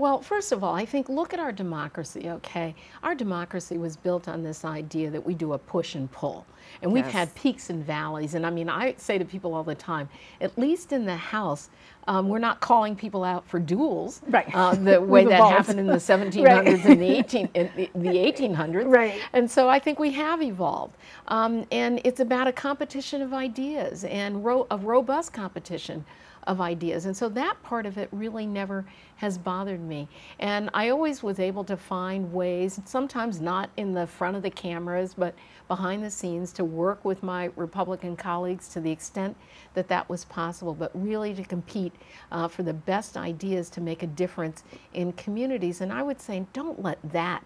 Well, 0.01 0.19
first 0.19 0.51
of 0.51 0.63
all, 0.63 0.73
I 0.73 0.83
think 0.83 1.09
look 1.09 1.31
at 1.31 1.39
our 1.39 1.51
democracy, 1.51 2.27
okay? 2.27 2.73
Our 3.03 3.13
democracy 3.13 3.77
was 3.77 3.95
built 3.95 4.27
on 4.27 4.41
this 4.41 4.65
idea 4.65 5.11
that 5.11 5.23
we 5.23 5.35
do 5.35 5.53
a 5.53 5.59
push 5.59 5.93
and 5.93 6.11
pull. 6.11 6.43
And 6.81 6.91
we've 6.91 7.05
yes. 7.05 7.13
had 7.13 7.35
peaks 7.35 7.69
and 7.69 7.85
valleys. 7.85 8.33
And 8.33 8.43
I 8.43 8.49
mean, 8.49 8.67
I 8.67 8.95
say 8.97 9.19
to 9.19 9.25
people 9.25 9.53
all 9.53 9.63
the 9.63 9.75
time, 9.75 10.09
at 10.39 10.57
least 10.57 10.91
in 10.91 11.05
the 11.05 11.15
House, 11.15 11.69
um, 12.07 12.29
we're 12.29 12.39
not 12.39 12.61
calling 12.61 12.95
people 12.95 13.23
out 13.23 13.47
for 13.47 13.59
duels 13.59 14.21
right. 14.27 14.49
uh, 14.55 14.73
the 14.89 14.99
way 14.99 15.23
that 15.23 15.35
evolved. 15.35 15.55
happened 15.55 15.79
in 15.79 15.85
the 15.85 15.93
1700s 15.93 16.43
right. 16.45 16.67
and 16.67 16.99
the, 16.99 17.17
18, 17.19 17.49
in 17.53 17.69
the, 17.75 17.89
the 17.93 18.09
1800s. 18.09 18.87
Right. 18.87 19.21
And 19.33 19.51
so 19.51 19.69
I 19.69 19.77
think 19.77 19.99
we 19.99 20.11
have 20.13 20.41
evolved. 20.41 20.97
Um, 21.27 21.67
and 21.71 22.01
it's 22.03 22.21
about 22.21 22.47
a 22.47 22.51
competition 22.51 23.21
of 23.21 23.35
ideas 23.35 24.03
and 24.05 24.43
ro- 24.43 24.65
a 24.71 24.77
robust 24.77 25.31
competition 25.31 26.05
of 26.47 26.59
ideas. 26.59 27.05
And 27.05 27.15
so 27.15 27.29
that 27.29 27.61
part 27.63 27.85
of 27.85 27.97
it 27.97 28.09
really 28.11 28.45
never 28.45 28.85
has 29.17 29.37
bothered 29.37 29.81
me. 29.81 30.07
And 30.39 30.69
I 30.73 30.89
always 30.89 31.21
was 31.21 31.39
able 31.39 31.63
to 31.65 31.77
find 31.77 32.33
ways, 32.33 32.79
sometimes 32.85 33.39
not 33.39 33.69
in 33.77 33.93
the 33.93 34.07
front 34.07 34.35
of 34.35 34.43
the 34.43 34.49
cameras, 34.49 35.13
but 35.13 35.35
behind 35.67 36.03
the 36.03 36.09
scenes 36.09 36.51
to 36.53 36.65
work 36.65 37.05
with 37.05 37.21
my 37.21 37.51
Republican 37.55 38.15
colleagues 38.15 38.67
to 38.69 38.79
the 38.79 38.91
extent 38.91 39.37
that 39.73 39.87
that 39.87 40.09
was 40.09 40.25
possible, 40.25 40.73
but 40.73 40.91
really 40.93 41.33
to 41.33 41.43
compete 41.43 41.93
uh, 42.31 42.47
for 42.47 42.63
the 42.63 42.73
best 42.73 43.17
ideas 43.17 43.69
to 43.69 43.81
make 43.81 44.03
a 44.03 44.07
difference 44.07 44.63
in 44.93 45.13
communities. 45.13 45.81
And 45.81 45.93
I 45.93 46.01
would 46.01 46.19
say, 46.19 46.45
don't 46.53 46.81
let 46.81 46.97
that 47.11 47.43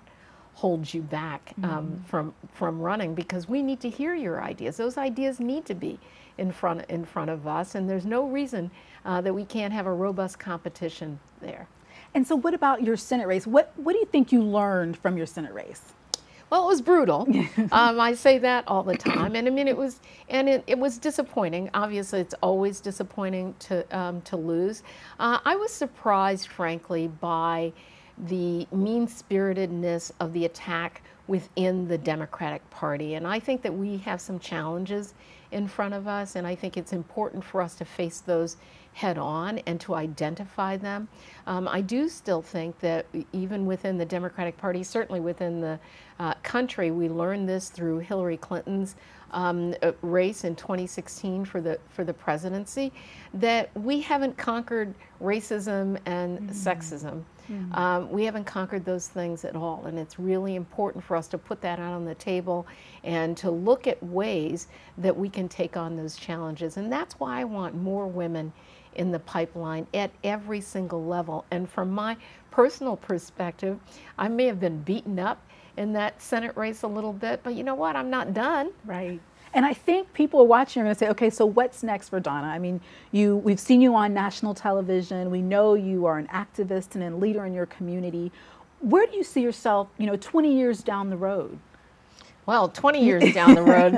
hold 0.56 0.92
you 0.94 1.02
back 1.02 1.54
um, 1.64 1.70
mm-hmm. 1.70 2.04
from 2.06 2.34
from 2.54 2.80
running 2.80 3.14
because 3.14 3.48
we 3.48 3.62
need 3.62 3.80
to 3.82 3.90
hear 3.90 4.16
your 4.16 4.42
ideas. 4.42 4.78
Those 4.78 4.98
ideas 4.98 5.40
need 5.40 5.66
to 5.66 5.76
be 5.76 6.00
in 6.38 6.52
front 6.52 6.86
in 6.90 7.06
front 7.06 7.30
of 7.30 7.46
us, 7.46 7.76
and 7.76 7.90
there's 7.90 8.06
no 8.06 8.26
reason 8.26 8.72
uh, 9.04 9.22
that 9.22 9.34
we 9.34 9.46
can't 9.46 9.74
have 9.74 9.86
a 9.86 9.94
robust 9.94 10.40
competition 10.40 11.20
there. 11.42 11.68
And 12.14 12.26
so, 12.26 12.36
what 12.38 12.54
about 12.54 12.82
your 12.84 12.96
Senate 12.96 13.28
race? 13.28 13.46
What 13.46 13.74
what 13.76 13.94
do 13.94 14.00
you 14.00 14.06
think 14.06 14.32
you 14.32 14.42
learned 14.42 14.98
from 14.98 15.18
your 15.18 15.26
Senate 15.26 15.54
race? 15.54 15.82
Well, 16.50 16.64
it 16.66 16.68
was 16.68 16.82
brutal. 16.82 17.28
um, 17.72 18.00
I 18.00 18.14
say 18.14 18.38
that 18.38 18.66
all 18.68 18.84
the 18.84 18.96
time, 18.96 19.36
and 19.36 19.48
I 19.48 19.52
mean 19.52 19.68
it 19.68 19.76
was, 19.76 20.00
and 20.30 20.48
it, 20.48 20.64
it 20.68 20.78
was 20.78 20.98
disappointing. 20.98 21.70
Obviously, 21.74 22.22
it's 22.22 22.36
always 22.42 22.80
disappointing 22.80 23.56
to 23.60 23.98
um, 23.98 24.22
to 24.22 24.38
lose. 24.38 24.84
Uh, 25.20 25.40
I 25.44 25.58
was 25.58 25.74
surprised, 25.74 26.48
frankly, 26.48 27.10
by 27.10 27.74
the 28.18 28.68
mean 28.72 29.08
spiritedness 29.08 30.12
of 30.20 30.34
the 30.34 30.46
attack 30.46 31.02
within 31.28 31.88
the 31.88 31.98
Democratic 31.98 32.68
Party. 32.70 33.16
And 33.16 33.28
I 33.28 33.40
think 33.40 33.62
that 33.64 33.74
we 33.74 33.98
have 33.98 34.22
some 34.22 34.40
challenges 34.40 35.14
in 35.52 35.68
front 35.68 35.94
of 35.94 36.08
us, 36.08 36.36
and 36.36 36.46
I 36.46 36.56
think 36.56 36.78
it's 36.78 36.94
important 36.94 37.44
for 37.44 37.62
us 37.62 37.76
to 37.76 37.86
face 37.86 38.20
those 38.20 38.58
head 38.94 39.18
on 39.18 39.60
and 39.60 39.80
to 39.82 39.94
identify 39.94 40.78
them. 40.78 41.08
Um, 41.48 41.68
I 41.68 41.82
do 41.82 42.08
still 42.08 42.42
think 42.42 42.80
that 42.80 43.06
even 43.34 43.66
within 43.66 43.98
the 43.98 44.06
Democratic 44.06 44.58
Party, 44.58 44.84
certainly 44.84 45.20
within 45.20 45.60
the 45.60 45.78
uh, 46.20 46.34
country, 46.44 46.92
we 46.92 47.10
learned 47.10 47.48
this 47.48 47.70
through 47.70 48.00
Hillary 48.00 48.38
Clinton's 48.38 48.96
um, 49.32 49.76
uh, 49.84 49.92
race 50.02 50.46
in 50.46 50.56
2016 50.56 51.44
for 51.44 51.60
the 51.60 51.78
for 51.90 52.06
the 52.06 52.14
presidency, 52.14 52.94
that 53.34 53.70
we 53.76 54.00
haven't 54.00 54.38
conquered 54.38 54.94
racism 55.22 56.00
and 56.06 56.40
mm. 56.40 56.50
sexism. 56.52 57.24
Mm. 57.52 57.78
Um, 57.78 58.10
we 58.10 58.26
haven't 58.26 58.46
conquered 58.46 58.86
those 58.86 59.08
things 59.08 59.46
at 59.46 59.56
all, 59.56 59.86
and 59.86 59.98
it's 60.00 60.20
really 60.20 60.56
important 60.56 61.04
for 61.04 61.16
us 61.16 61.28
to 61.30 61.38
put 61.38 61.62
that 61.62 61.80
out 61.80 61.94
on 61.94 62.06
the 62.06 62.16
table 62.16 62.66
and 63.04 63.38
to 63.38 63.52
look 63.52 63.88
at 63.88 64.02
ways 64.04 64.68
that 64.98 65.16
we 65.16 65.30
can 65.30 65.48
take 65.48 65.78
on 65.78 65.96
those 65.96 66.16
challenges. 66.16 66.78
And 66.78 66.92
that's 66.92 67.20
why 67.20 67.42
I 67.42 67.44
want 67.44 67.76
more 67.76 68.08
women 68.08 68.52
in 68.96 69.12
the 69.12 69.20
pipeline 69.20 69.88
at 69.94 70.12
every 70.24 70.62
single 70.62 71.06
level. 71.06 71.46
And 71.52 71.70
from 71.70 71.92
my 71.92 72.18
personal 72.52 72.96
perspective, 72.96 73.80
I 74.18 74.28
may 74.28 74.46
have 74.46 74.60
been 74.60 74.82
beaten 74.82 75.20
up 75.20 75.42
in 75.78 75.94
that 75.94 76.22
Senate 76.22 76.56
race 76.56 76.84
a 76.84 76.88
little 76.88 77.14
bit, 77.14 77.42
but 77.44 77.54
you 77.54 77.64
know 77.64 77.76
what? 77.76 77.96
I'm 77.96 78.10
not 78.10 78.34
done. 78.34 78.72
Right. 78.86 79.20
And 79.56 79.66
I 79.66 79.74
think 79.74 80.12
people 80.14 80.42
are 80.42 80.46
watching 80.46 80.82
are 80.82 80.86
going 80.86 80.96
to 80.96 81.00
say, 81.00 81.08
okay, 81.12 81.30
so 81.30 81.46
what's 81.46 81.82
next 81.82 82.10
for 82.10 82.20
Donna? 82.20 82.48
I 82.48 82.60
mean, 82.60 82.82
you 83.14 83.38
we've 83.38 83.60
seen 83.60 83.80
you 83.80 83.96
on 83.96 84.14
national 84.14 84.54
television. 84.54 85.32
We 85.32 85.42
know 85.42 85.76
you 85.76 86.06
are 86.06 86.18
an 86.18 86.28
activist 86.28 86.96
and 86.96 87.04
a 87.04 87.16
leader 87.16 87.46
in 87.46 87.54
your 87.54 87.66
community. 87.66 88.34
Where 88.82 89.08
do 89.08 89.16
you 89.16 89.24
see 89.24 89.42
yourself, 89.42 89.88
you 89.98 90.08
know, 90.08 90.18
20 90.18 90.54
years 90.54 90.84
down 90.84 91.10
the 91.10 91.16
road? 91.16 91.58
Well, 92.46 92.70
20 92.70 93.04
years 93.04 93.34
down 93.34 93.56
the 93.56 93.64
road, 93.64 93.94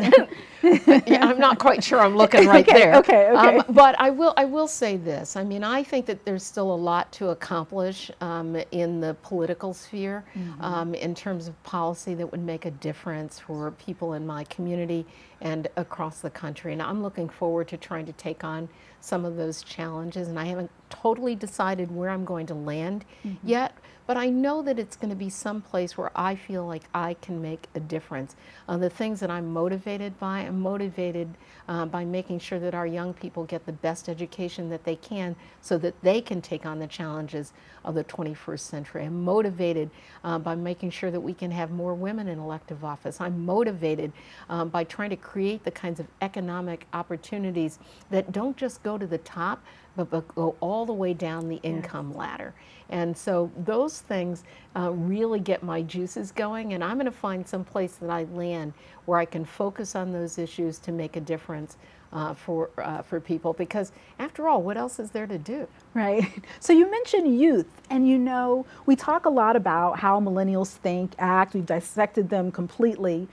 yeah, 1.06 1.26
I'm 1.26 1.38
not 1.38 1.60
quite 1.60 1.84
sure 1.84 2.00
I'm 2.00 2.16
looking 2.16 2.48
right 2.48 2.68
okay, 2.68 2.80
there. 2.80 2.96
Okay, 2.96 3.30
okay. 3.30 3.58
Um, 3.58 3.66
but 3.70 4.00
I 4.00 4.10
will, 4.10 4.34
I 4.38 4.46
will 4.46 4.68
say 4.68 4.96
this. 4.96 5.36
I 5.36 5.44
mean, 5.44 5.64
I 5.64 5.84
think 5.84 6.06
that 6.06 6.24
there's 6.24 6.44
still 6.44 6.74
a 6.74 6.76
lot 6.76 7.12
to 7.14 7.30
accomplish 7.30 8.10
um, 8.22 8.56
in 8.72 9.02
the 9.02 9.16
political 9.16 9.74
sphere 9.74 10.24
mm-hmm. 10.34 10.62
um, 10.62 10.94
in 10.94 11.14
terms 11.14 11.48
of 11.48 11.62
policy 11.64 12.14
that 12.14 12.32
would 12.32 12.44
make 12.44 12.66
a 12.66 12.72
difference 12.72 13.38
for 13.38 13.72
people 13.72 14.14
in 14.14 14.26
my 14.26 14.46
community 14.46 15.06
and 15.42 15.68
across 15.76 16.22
the 16.22 16.30
country. 16.30 16.72
And 16.72 16.82
I'm 16.82 17.04
looking 17.04 17.28
forward 17.28 17.68
to 17.70 17.78
trying 17.78 18.06
to 18.06 18.14
take 18.14 18.44
on 18.46 18.70
some 19.02 19.26
of 19.26 19.36
those 19.36 19.62
challenges. 19.62 20.30
And 20.30 20.40
I 20.40 20.46
haven't 20.46 20.72
totally 20.90 21.36
decided 21.36 21.94
where 21.94 22.10
I'm 22.10 22.26
going 22.26 22.46
to 22.48 22.56
land 22.56 23.04
mm-hmm. 23.26 23.48
yet 23.48 23.74
but 24.08 24.16
I 24.16 24.30
know 24.30 24.62
that 24.62 24.80
it's 24.80 24.96
going 24.96 25.10
to 25.10 25.16
be 25.16 25.30
some 25.30 25.62
place 25.62 25.98
where 25.98 26.12
I 26.16 26.36
feel 26.36 26.66
like 26.66 26.84
I 26.94 27.16
can 27.16 27.42
make 27.42 27.68
a 27.76 27.80
difference. 27.82 28.36
Uh, 28.68 28.78
the 28.78 28.90
things 28.90 29.20
that 29.20 29.30
I'm 29.30 29.52
motivated 29.52 30.18
by, 30.18 30.40
I'm 30.40 30.62
motivated 30.62 31.30
uh, 31.68 31.86
by 31.86 32.06
making 32.06 32.40
sure 32.40 32.58
that 32.60 32.74
our 32.74 32.88
young 32.88 33.14
people 33.14 33.44
get 33.44 33.66
the 33.66 33.74
best 33.74 34.08
education 34.08 34.70
that 34.70 34.86
they 34.86 34.96
can 34.96 35.36
so 35.62 35.78
that 35.80 36.02
they 36.02 36.22
can 36.22 36.42
take 36.42 36.66
on 36.66 36.80
the 36.80 36.88
challenges 36.88 37.52
of 37.84 37.96
the 37.96 38.04
21st 38.06 38.60
century. 38.60 39.04
I'm 39.04 39.24
motivated 39.24 39.90
uh, 40.24 40.40
by 40.40 40.56
making 40.56 40.92
sure 40.92 41.12
that 41.12 41.20
we 41.20 41.34
can 41.34 41.52
have 41.52 41.72
more 41.72 41.94
women 41.94 42.30
in 42.30 42.40
elective 42.40 42.86
office. 42.86 43.20
I'm 43.20 43.46
motivated 43.46 44.14
um, 44.50 44.70
by 44.70 44.86
trying 44.86 45.10
to 45.10 45.18
create 45.18 45.66
the 45.66 45.72
kinds 45.72 46.00
of 46.00 46.08
economic 46.22 46.88
opportunities 46.94 47.80
that 48.10 48.32
don't 48.32 48.56
just 48.56 48.82
go 48.84 48.98
to 48.98 49.06
the 49.06 49.18
top, 49.20 49.62
but, 49.98 50.10
but 50.10 50.28
go 50.36 50.56
all 50.62 50.86
the 50.86 50.94
way 50.94 51.14
down 51.14 51.50
the 51.50 51.60
income 51.64 52.16
ladder. 52.16 52.54
And 52.90 53.18
so 53.18 53.52
those 53.58 54.02
things 54.02 54.46
uh, 54.78 54.92
really 54.94 55.42
get 55.42 55.64
my 55.64 55.82
juices 55.82 56.32
going, 56.32 56.74
and 56.74 56.84
I'm 56.84 56.98
going 56.98 57.06
to 57.06 57.12
find 57.12 57.48
some 57.48 57.66
place 57.66 57.96
that 57.98 58.10
I 58.10 58.26
land 58.26 58.74
where 59.06 59.20
I 59.20 59.26
can 59.26 59.46
focus 59.46 59.96
on 59.96 60.14
those 60.14 60.38
issues 60.38 60.80
to 60.80 60.94
make 60.94 61.18
a 61.18 61.22
difference 61.22 61.78
uh, 62.14 62.34
for 62.34 62.70
uh, 62.78 63.02
for 63.02 63.20
people. 63.20 63.54
Because 63.54 63.92
after 64.20 64.48
all, 64.48 64.62
what 64.62 64.78
else 64.78 65.00
is 65.00 65.12
there 65.12 65.28
to 65.28 65.38
do? 65.38 65.68
Right. 65.94 66.26
So 66.62 66.74
you 66.74 66.90
mentioned 66.90 67.40
youth, 67.40 67.68
and 67.90 68.08
you 68.08 68.18
know 68.18 68.66
we 68.86 68.96
talk 68.96 69.26
a 69.26 69.30
lot 69.30 69.56
about 69.56 70.00
how 70.00 70.20
millennials 70.20 70.70
think, 70.72 71.14
act. 71.20 71.54
We've 71.54 71.66
dissected 71.66 72.30
them 72.30 72.52
completely 72.52 73.28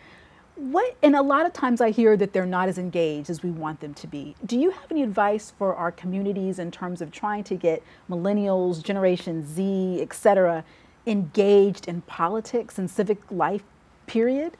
what 0.56 0.96
and 1.02 1.16
a 1.16 1.22
lot 1.22 1.46
of 1.46 1.52
times 1.52 1.80
i 1.80 1.90
hear 1.90 2.16
that 2.16 2.32
they're 2.32 2.46
not 2.46 2.68
as 2.68 2.78
engaged 2.78 3.28
as 3.28 3.42
we 3.42 3.50
want 3.50 3.80
them 3.80 3.92
to 3.92 4.06
be 4.06 4.36
do 4.46 4.58
you 4.58 4.70
have 4.70 4.90
any 4.90 5.02
advice 5.02 5.52
for 5.58 5.74
our 5.74 5.90
communities 5.90 6.58
in 6.58 6.70
terms 6.70 7.02
of 7.02 7.10
trying 7.10 7.42
to 7.42 7.56
get 7.56 7.82
millennials 8.08 8.82
generation 8.82 9.44
z 9.44 10.00
etc 10.00 10.64
engaged 11.06 11.88
in 11.88 12.00
politics 12.02 12.78
and 12.78 12.88
civic 12.88 13.18
life 13.30 13.64
period 14.06 14.56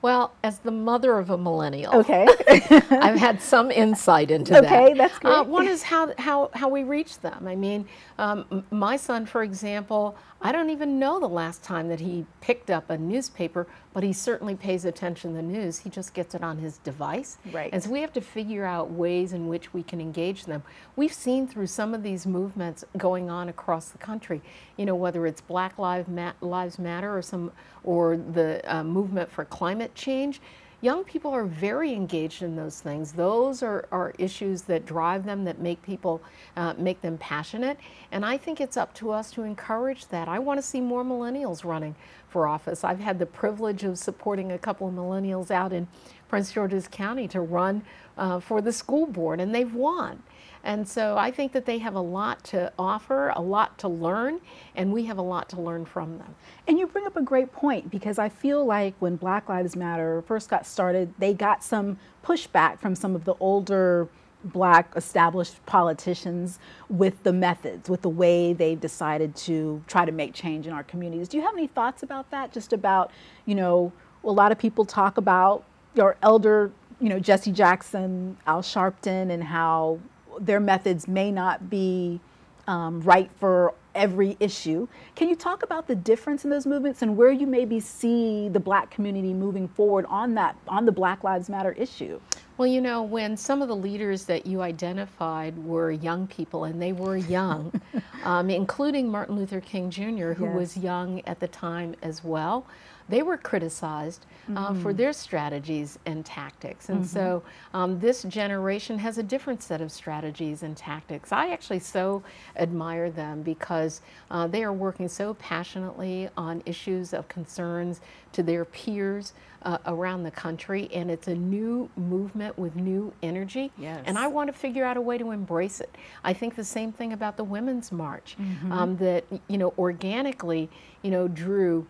well, 0.00 0.32
as 0.44 0.60
the 0.60 0.70
mother 0.70 1.18
of 1.18 1.30
a 1.30 1.36
millennial, 1.36 1.92
okay, 1.96 2.24
I've 2.48 3.18
had 3.18 3.42
some 3.42 3.72
insight 3.72 4.30
into 4.30 4.56
okay, 4.56 4.68
that. 4.68 4.82
Okay, 4.82 4.94
that's 4.94 5.16
uh, 5.16 5.18
great. 5.18 5.32
Uh, 5.32 5.44
one 5.44 5.66
is 5.66 5.82
how, 5.82 6.14
how, 6.18 6.50
how 6.54 6.68
we 6.68 6.84
reach 6.84 7.18
them. 7.18 7.48
I 7.48 7.56
mean, 7.56 7.84
um, 8.16 8.64
my 8.70 8.96
son, 8.96 9.26
for 9.26 9.42
example, 9.42 10.16
I 10.40 10.52
don't 10.52 10.70
even 10.70 11.00
know 11.00 11.18
the 11.18 11.28
last 11.28 11.64
time 11.64 11.88
that 11.88 11.98
he 11.98 12.24
picked 12.40 12.70
up 12.70 12.90
a 12.90 12.96
newspaper, 12.96 13.66
but 13.92 14.04
he 14.04 14.12
certainly 14.12 14.54
pays 14.54 14.84
attention 14.84 15.30
to 15.32 15.36
the 15.36 15.42
news. 15.42 15.78
He 15.78 15.90
just 15.90 16.14
gets 16.14 16.34
it 16.34 16.44
on 16.44 16.58
his 16.58 16.78
device. 16.78 17.38
Right. 17.50 17.70
And 17.72 17.82
so 17.82 17.90
we 17.90 18.00
have 18.02 18.12
to 18.12 18.20
figure 18.20 18.64
out 18.64 18.90
ways 18.90 19.32
in 19.32 19.48
which 19.48 19.74
we 19.74 19.82
can 19.82 20.00
engage 20.00 20.44
them. 20.44 20.62
We've 20.94 21.12
seen 21.12 21.48
through 21.48 21.66
some 21.66 21.92
of 21.92 22.04
these 22.04 22.24
movements 22.24 22.84
going 22.96 23.30
on 23.30 23.48
across 23.48 23.88
the 23.88 23.98
country, 23.98 24.40
you 24.76 24.86
know, 24.86 24.94
whether 24.94 25.26
it's 25.26 25.40
Black 25.40 25.76
Lives 25.76 26.08
Matter 26.08 27.16
or 27.16 27.22
some 27.22 27.50
or 27.82 28.16
the 28.16 28.62
uh, 28.64 28.84
movement 28.84 29.32
for 29.32 29.44
climate 29.44 29.94
change 29.96 30.40
young 30.80 31.02
people 31.04 31.32
are 31.32 31.44
very 31.44 31.92
engaged 31.92 32.42
in 32.42 32.54
those 32.54 32.80
things. 32.80 33.12
Those 33.12 33.62
are, 33.62 33.88
are 33.90 34.14
issues 34.18 34.62
that 34.62 34.86
drive 34.86 35.24
them, 35.24 35.44
that 35.44 35.58
make 35.58 35.82
people, 35.82 36.22
uh, 36.56 36.74
make 36.78 37.00
them 37.00 37.18
passionate. 37.18 37.78
And 38.12 38.24
I 38.24 38.36
think 38.36 38.60
it's 38.60 38.76
up 38.76 38.94
to 38.94 39.10
us 39.10 39.30
to 39.32 39.42
encourage 39.42 40.06
that. 40.08 40.28
I 40.28 40.38
want 40.38 40.58
to 40.58 40.62
see 40.62 40.80
more 40.80 41.04
millennials 41.04 41.64
running 41.64 41.96
for 42.28 42.46
office. 42.46 42.84
I've 42.84 43.00
had 43.00 43.18
the 43.18 43.26
privilege 43.26 43.84
of 43.84 43.98
supporting 43.98 44.52
a 44.52 44.58
couple 44.58 44.86
of 44.86 44.94
millennials 44.94 45.50
out 45.50 45.72
in 45.72 45.88
Prince 46.28 46.52
George's 46.52 46.86
County 46.86 47.26
to 47.28 47.40
run 47.40 47.82
uh, 48.16 48.38
for 48.38 48.60
the 48.60 48.72
school 48.72 49.06
board, 49.06 49.40
and 49.40 49.54
they've 49.54 49.74
won. 49.74 50.22
And 50.68 50.86
so 50.86 51.16
I 51.16 51.30
think 51.30 51.52
that 51.52 51.64
they 51.64 51.78
have 51.78 51.94
a 51.94 52.00
lot 52.00 52.44
to 52.44 52.70
offer, 52.78 53.32
a 53.34 53.40
lot 53.40 53.78
to 53.78 53.88
learn, 53.88 54.38
and 54.76 54.92
we 54.92 55.06
have 55.06 55.16
a 55.16 55.22
lot 55.22 55.48
to 55.48 55.60
learn 55.60 55.86
from 55.86 56.18
them. 56.18 56.34
And 56.66 56.78
you 56.78 56.86
bring 56.86 57.06
up 57.06 57.16
a 57.16 57.22
great 57.22 57.52
point 57.52 57.90
because 57.90 58.18
I 58.18 58.28
feel 58.28 58.66
like 58.66 58.94
when 58.98 59.16
Black 59.16 59.48
Lives 59.48 59.74
Matter 59.76 60.22
first 60.26 60.50
got 60.50 60.66
started, 60.66 61.14
they 61.18 61.32
got 61.32 61.64
some 61.64 61.98
pushback 62.22 62.80
from 62.80 62.94
some 62.94 63.14
of 63.14 63.24
the 63.24 63.34
older 63.40 64.08
black 64.44 64.92
established 64.94 65.64
politicians 65.64 66.58
with 66.90 67.22
the 67.22 67.32
methods, 67.32 67.88
with 67.88 68.02
the 68.02 68.10
way 68.10 68.52
they've 68.52 68.78
decided 68.78 69.34
to 69.36 69.82
try 69.86 70.04
to 70.04 70.12
make 70.12 70.34
change 70.34 70.66
in 70.66 70.74
our 70.74 70.84
communities. 70.84 71.28
Do 71.28 71.38
you 71.38 71.44
have 71.44 71.54
any 71.54 71.68
thoughts 71.68 72.02
about 72.02 72.30
that? 72.30 72.52
Just 72.52 72.74
about, 72.74 73.10
you 73.46 73.54
know, 73.54 73.90
a 74.22 74.30
lot 74.30 74.52
of 74.52 74.58
people 74.58 74.84
talk 74.84 75.16
about 75.16 75.64
your 75.94 76.18
elder, 76.22 76.70
you 77.00 77.08
know, 77.08 77.18
Jesse 77.18 77.52
Jackson, 77.52 78.36
Al 78.46 78.60
Sharpton, 78.60 79.30
and 79.30 79.42
how 79.42 79.98
their 80.40 80.60
methods 80.60 81.08
may 81.08 81.30
not 81.30 81.70
be 81.70 82.20
um, 82.66 83.00
right 83.00 83.30
for 83.38 83.74
every 83.94 84.36
issue. 84.38 84.86
Can 85.16 85.28
you 85.28 85.34
talk 85.34 85.62
about 85.62 85.88
the 85.88 85.96
difference 85.96 86.44
in 86.44 86.50
those 86.50 86.66
movements 86.66 87.02
and 87.02 87.16
where 87.16 87.32
you 87.32 87.46
maybe 87.46 87.80
see 87.80 88.48
the 88.48 88.60
black 88.60 88.90
community 88.90 89.34
moving 89.34 89.66
forward 89.66 90.06
on 90.08 90.34
that 90.34 90.56
on 90.68 90.84
the 90.84 90.92
Black 90.92 91.24
Lives 91.24 91.48
Matter 91.48 91.72
issue? 91.72 92.20
Well, 92.56 92.66
you 92.66 92.80
know, 92.80 93.02
when 93.02 93.36
some 93.36 93.62
of 93.62 93.68
the 93.68 93.76
leaders 93.76 94.24
that 94.24 94.46
you 94.46 94.62
identified 94.62 95.56
were 95.58 95.92
young 95.92 96.26
people, 96.26 96.64
and 96.64 96.82
they 96.82 96.92
were 96.92 97.16
young, 97.16 97.72
um, 98.24 98.50
including 98.50 99.08
Martin 99.08 99.36
Luther 99.36 99.60
King 99.60 99.90
Jr., 99.90 100.32
who 100.32 100.46
yes. 100.46 100.54
was 100.54 100.76
young 100.76 101.20
at 101.24 101.38
the 101.38 101.48
time 101.48 101.94
as 102.02 102.24
well, 102.24 102.66
they 103.08 103.22
were 103.22 103.36
criticized 103.36 104.26
uh, 104.48 104.70
mm-hmm. 104.70 104.82
for 104.82 104.92
their 104.92 105.12
strategies 105.12 105.98
and 106.06 106.24
tactics. 106.24 106.88
And 106.88 107.00
mm-hmm. 107.00 107.06
so 107.06 107.42
um, 107.74 107.98
this 107.98 108.22
generation 108.24 108.98
has 108.98 109.18
a 109.18 109.22
different 109.22 109.62
set 109.62 109.80
of 109.80 109.90
strategies 109.90 110.62
and 110.62 110.76
tactics. 110.76 111.32
I 111.32 111.50
actually 111.50 111.80
so 111.80 112.22
admire 112.56 113.10
them 113.10 113.42
because 113.42 114.00
uh, 114.30 114.46
they 114.46 114.62
are 114.64 114.72
working 114.72 115.08
so 115.08 115.34
passionately 115.34 116.28
on 116.36 116.62
issues 116.66 117.12
of 117.12 117.28
concerns 117.28 118.00
to 118.32 118.42
their 118.42 118.64
peers 118.64 119.32
uh, 119.62 119.78
around 119.86 120.22
the 120.22 120.30
country. 120.30 120.88
And 120.92 121.10
it's 121.10 121.28
a 121.28 121.34
new 121.34 121.88
movement 121.96 122.58
with 122.58 122.76
new 122.76 123.12
energy. 123.22 123.72
Yes. 123.78 124.02
And 124.06 124.18
I 124.18 124.26
want 124.26 124.48
to 124.48 124.52
figure 124.52 124.84
out 124.84 124.96
a 124.96 125.00
way 125.00 125.18
to 125.18 125.30
embrace 125.30 125.80
it. 125.80 125.94
I 126.24 126.32
think 126.32 126.54
the 126.54 126.64
same 126.64 126.92
thing 126.92 127.12
about 127.12 127.36
the 127.36 127.44
Women's 127.44 127.90
March, 127.90 128.36
mm-hmm. 128.38 128.72
um, 128.72 128.96
that, 128.98 129.24
you 129.48 129.58
know, 129.58 129.72
organically, 129.78 130.68
you 131.02 131.10
know, 131.10 131.26
drew 131.26 131.86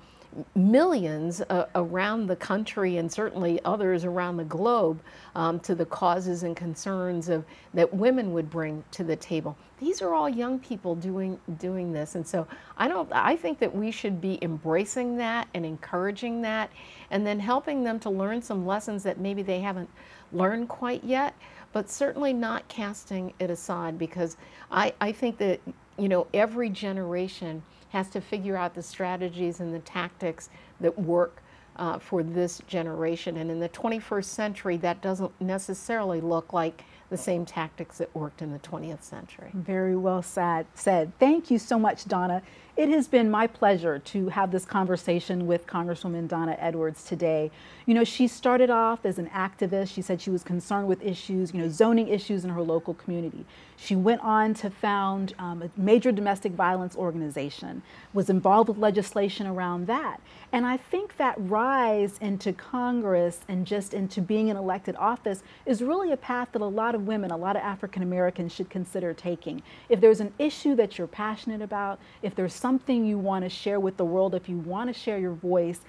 millions 0.55 1.41
uh, 1.41 1.67
around 1.75 2.27
the 2.27 2.37
country 2.37 2.99
and 2.99 3.11
certainly 3.11 3.61
others 3.65 4.05
around 4.05 4.37
the 4.37 4.45
globe 4.45 5.01
um, 5.35 5.59
to 5.61 5.75
the 5.75 5.87
causes 5.87 6.43
and 6.43 6.57
concerns 6.57 7.29
of 7.29 7.45
that 7.75 7.93
women 7.93 8.33
would 8.33 8.51
bring 8.51 8.85
to 8.91 9.05
the 9.05 9.17
table. 9.17 9.57
These 9.81 10.03
are 10.03 10.15
all 10.15 10.29
young 10.29 10.59
people 10.59 10.95
doing 10.95 11.39
doing 11.59 11.93
this, 11.93 12.15
and 12.15 12.27
so 12.27 12.47
I 12.77 12.89
don't. 12.89 13.09
I 13.13 13.37
think 13.37 13.59
that 13.61 13.75
we 13.75 13.91
should 13.91 14.21
be 14.21 14.39
embracing 14.43 15.17
that 15.19 15.49
and 15.55 15.65
encouraging 15.65 16.43
that, 16.43 16.71
and 17.11 17.27
then 17.27 17.39
helping 17.39 17.85
them 17.85 17.99
to 18.01 18.11
learn 18.11 18.43
some 18.43 18.67
lessons 18.67 19.03
that 19.05 19.19
maybe 19.19 19.43
they 19.43 19.61
haven't 19.61 19.89
learned 20.33 20.69
quite 20.69 21.03
yet, 21.05 21.35
but 21.73 21.89
certainly 21.89 22.33
not 22.33 22.67
casting 22.69 23.33
it 23.39 23.51
aside 23.51 23.99
because 23.99 24.37
I, 24.71 24.93
I 25.01 25.13
think 25.13 25.39
that 25.39 25.61
you 25.97 26.09
know 26.09 26.27
every 26.35 26.71
generation 26.71 27.63
has 27.91 28.09
to 28.11 28.21
figure 28.21 28.57
out 28.57 28.75
the 28.75 28.83
strategies 28.83 29.61
and 29.61 29.75
the 29.75 29.81
tactics 29.81 30.49
that 30.81 30.99
work 30.99 31.43
uh, 31.77 31.99
for 31.99 32.23
this 32.23 32.61
generation. 32.67 33.37
And 33.37 33.51
in 33.51 33.61
the 33.61 33.69
21st 33.69 34.25
century, 34.25 34.77
that 34.79 35.01
doesn't 35.01 35.41
necessarily 35.41 36.21
look 36.21 36.53
like 36.53 36.85
the 37.11 37.17
same 37.17 37.47
tactics 37.47 37.99
that 37.99 38.15
worked 38.15 38.43
in 38.43 38.53
the 38.53 38.59
20th 38.59 39.03
century. 39.03 39.51
Very 39.55 39.97
well 39.97 40.23
said. 40.23 40.67
said. 40.75 41.13
Thank 41.19 41.51
you 41.51 41.59
so 41.59 41.79
much, 41.79 42.05
Donna. 42.07 42.43
It 42.79 42.91
has 42.91 43.09
been 43.09 43.29
my 43.29 43.49
pleasure 43.49 43.99
to 43.99 44.29
have 44.29 44.53
this 44.53 44.65
conversation 44.65 45.49
with 45.49 45.67
Congresswoman 45.67 46.29
Donna 46.29 46.57
Edwards 46.61 47.03
today. 47.03 47.51
You 47.87 47.95
know, 47.95 48.05
she 48.05 48.29
started 48.29 48.71
off 48.71 49.05
as 49.05 49.19
an 49.19 49.27
activist. 49.31 49.93
She 49.93 50.01
said 50.01 50.21
she 50.21 50.31
was 50.31 50.45
concerned 50.45 50.87
with 50.87 51.03
issues, 51.05 51.53
you 51.53 51.61
know, 51.61 51.69
zoning 51.69 52.07
issues 52.07 52.45
in 52.45 52.51
her 52.51 52.63
local 52.63 52.95
community. 52.95 53.45
She 53.77 53.97
went 53.97 54.21
on 54.21 54.55
to 54.55 54.71
found 54.71 55.35
um, 55.41 55.63
a 55.63 55.71
major 55.77 56.13
domestic 56.13 56.53
violence 56.53 56.95
organization, 56.95 57.83
was 58.13 58.31
involved 58.31 58.69
with 58.69 58.79
legislation 58.79 59.49
around 59.49 59.89
that. 59.89 60.21
And 60.53 60.65
I 60.65 60.77
think 60.77 61.17
that 61.17 61.35
rise 61.37 62.17
into 62.21 62.53
Congress 62.53 63.41
and 63.49 63.67
just 63.67 63.93
into 63.93 64.21
being 64.21 64.49
in 64.49 64.57
elected 64.57 64.95
office 64.97 65.43
is 65.67 65.83
really 65.83 66.13
a 66.13 66.17
path 66.17 66.51
that 66.53 66.63
a 66.63 66.65
lot 66.65 66.95
of 66.95 67.09
women, 67.09 67.33
a 67.33 67.37
lot 67.37 67.57
of 67.57 67.63
African 67.63 68.05
Americans 68.05 68.53
should 68.53 68.71
consider 68.71 69.13
taking. 69.13 69.63
If 69.89 70.01
there's 70.01 70.21
an 70.21 70.33
issue 70.39 70.77
that 70.77 70.97
you're 70.97 71.09
passionate 71.09 71.61
about, 71.61 71.99
if 72.23 72.37
there's 72.37 72.55
something 72.55 72.68
you 73.07 73.19
want 73.19 73.45
to 73.45 73.49
share 73.49 73.81
with 73.81 73.97
the 73.97 74.05
world, 74.05 74.35
if 74.35 74.49
you 74.49 74.59
want 74.59 74.93
to 74.93 74.99
share 74.99 75.19
your 75.19 75.33
voice, 75.33 75.81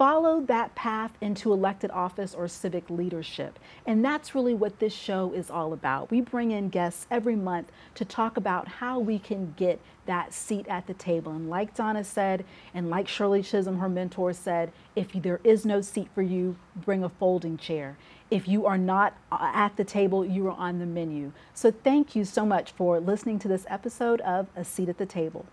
follow 0.00 0.40
that 0.40 0.74
path 0.74 1.12
into 1.20 1.52
elected 1.52 1.90
office 1.90 2.34
or 2.34 2.48
civic 2.48 2.88
leadership. 2.88 3.58
And 3.84 4.02
that's 4.02 4.34
really 4.34 4.54
what 4.54 4.78
this 4.78 4.94
show 4.94 5.32
is 5.34 5.50
all 5.50 5.74
about. 5.74 6.10
We 6.10 6.22
bring 6.22 6.52
in 6.52 6.70
guests 6.70 7.06
every 7.10 7.36
month 7.36 7.70
to 7.96 8.04
talk 8.06 8.38
about 8.38 8.66
how 8.66 8.98
we 8.98 9.18
can 9.18 9.52
get 9.58 9.78
that 10.06 10.32
seat 10.32 10.66
at 10.68 10.86
the 10.86 10.94
table. 10.94 11.32
And 11.32 11.50
like 11.50 11.74
Donna 11.74 12.02
said, 12.02 12.46
and 12.72 12.88
like 12.88 13.08
Shirley 13.08 13.42
Chisholm, 13.42 13.78
her 13.78 13.90
mentor, 13.90 14.32
said, 14.32 14.72
if 14.96 15.12
there 15.12 15.40
is 15.44 15.66
no 15.66 15.82
seat 15.82 16.08
for 16.14 16.22
you, 16.22 16.56
bring 16.74 17.04
a 17.04 17.10
folding 17.10 17.58
chair. 17.58 17.98
If 18.30 18.48
you 18.48 18.64
are 18.64 18.78
not 18.78 19.18
uh, 19.30 19.50
at 19.52 19.76
the 19.76 19.84
table, 19.84 20.24
you 20.24 20.46
are 20.46 20.56
on 20.56 20.78
the 20.78 20.86
menu. 20.86 21.32
So 21.52 21.70
thank 21.70 22.16
you 22.16 22.24
so 22.24 22.46
much 22.46 22.72
for 22.72 23.00
listening 23.00 23.38
to 23.40 23.48
this 23.48 23.66
episode 23.68 24.22
of 24.22 24.46
A 24.56 24.64
Seat 24.64 24.88
at 24.88 24.96
the 24.96 25.04
Table. 25.04 25.44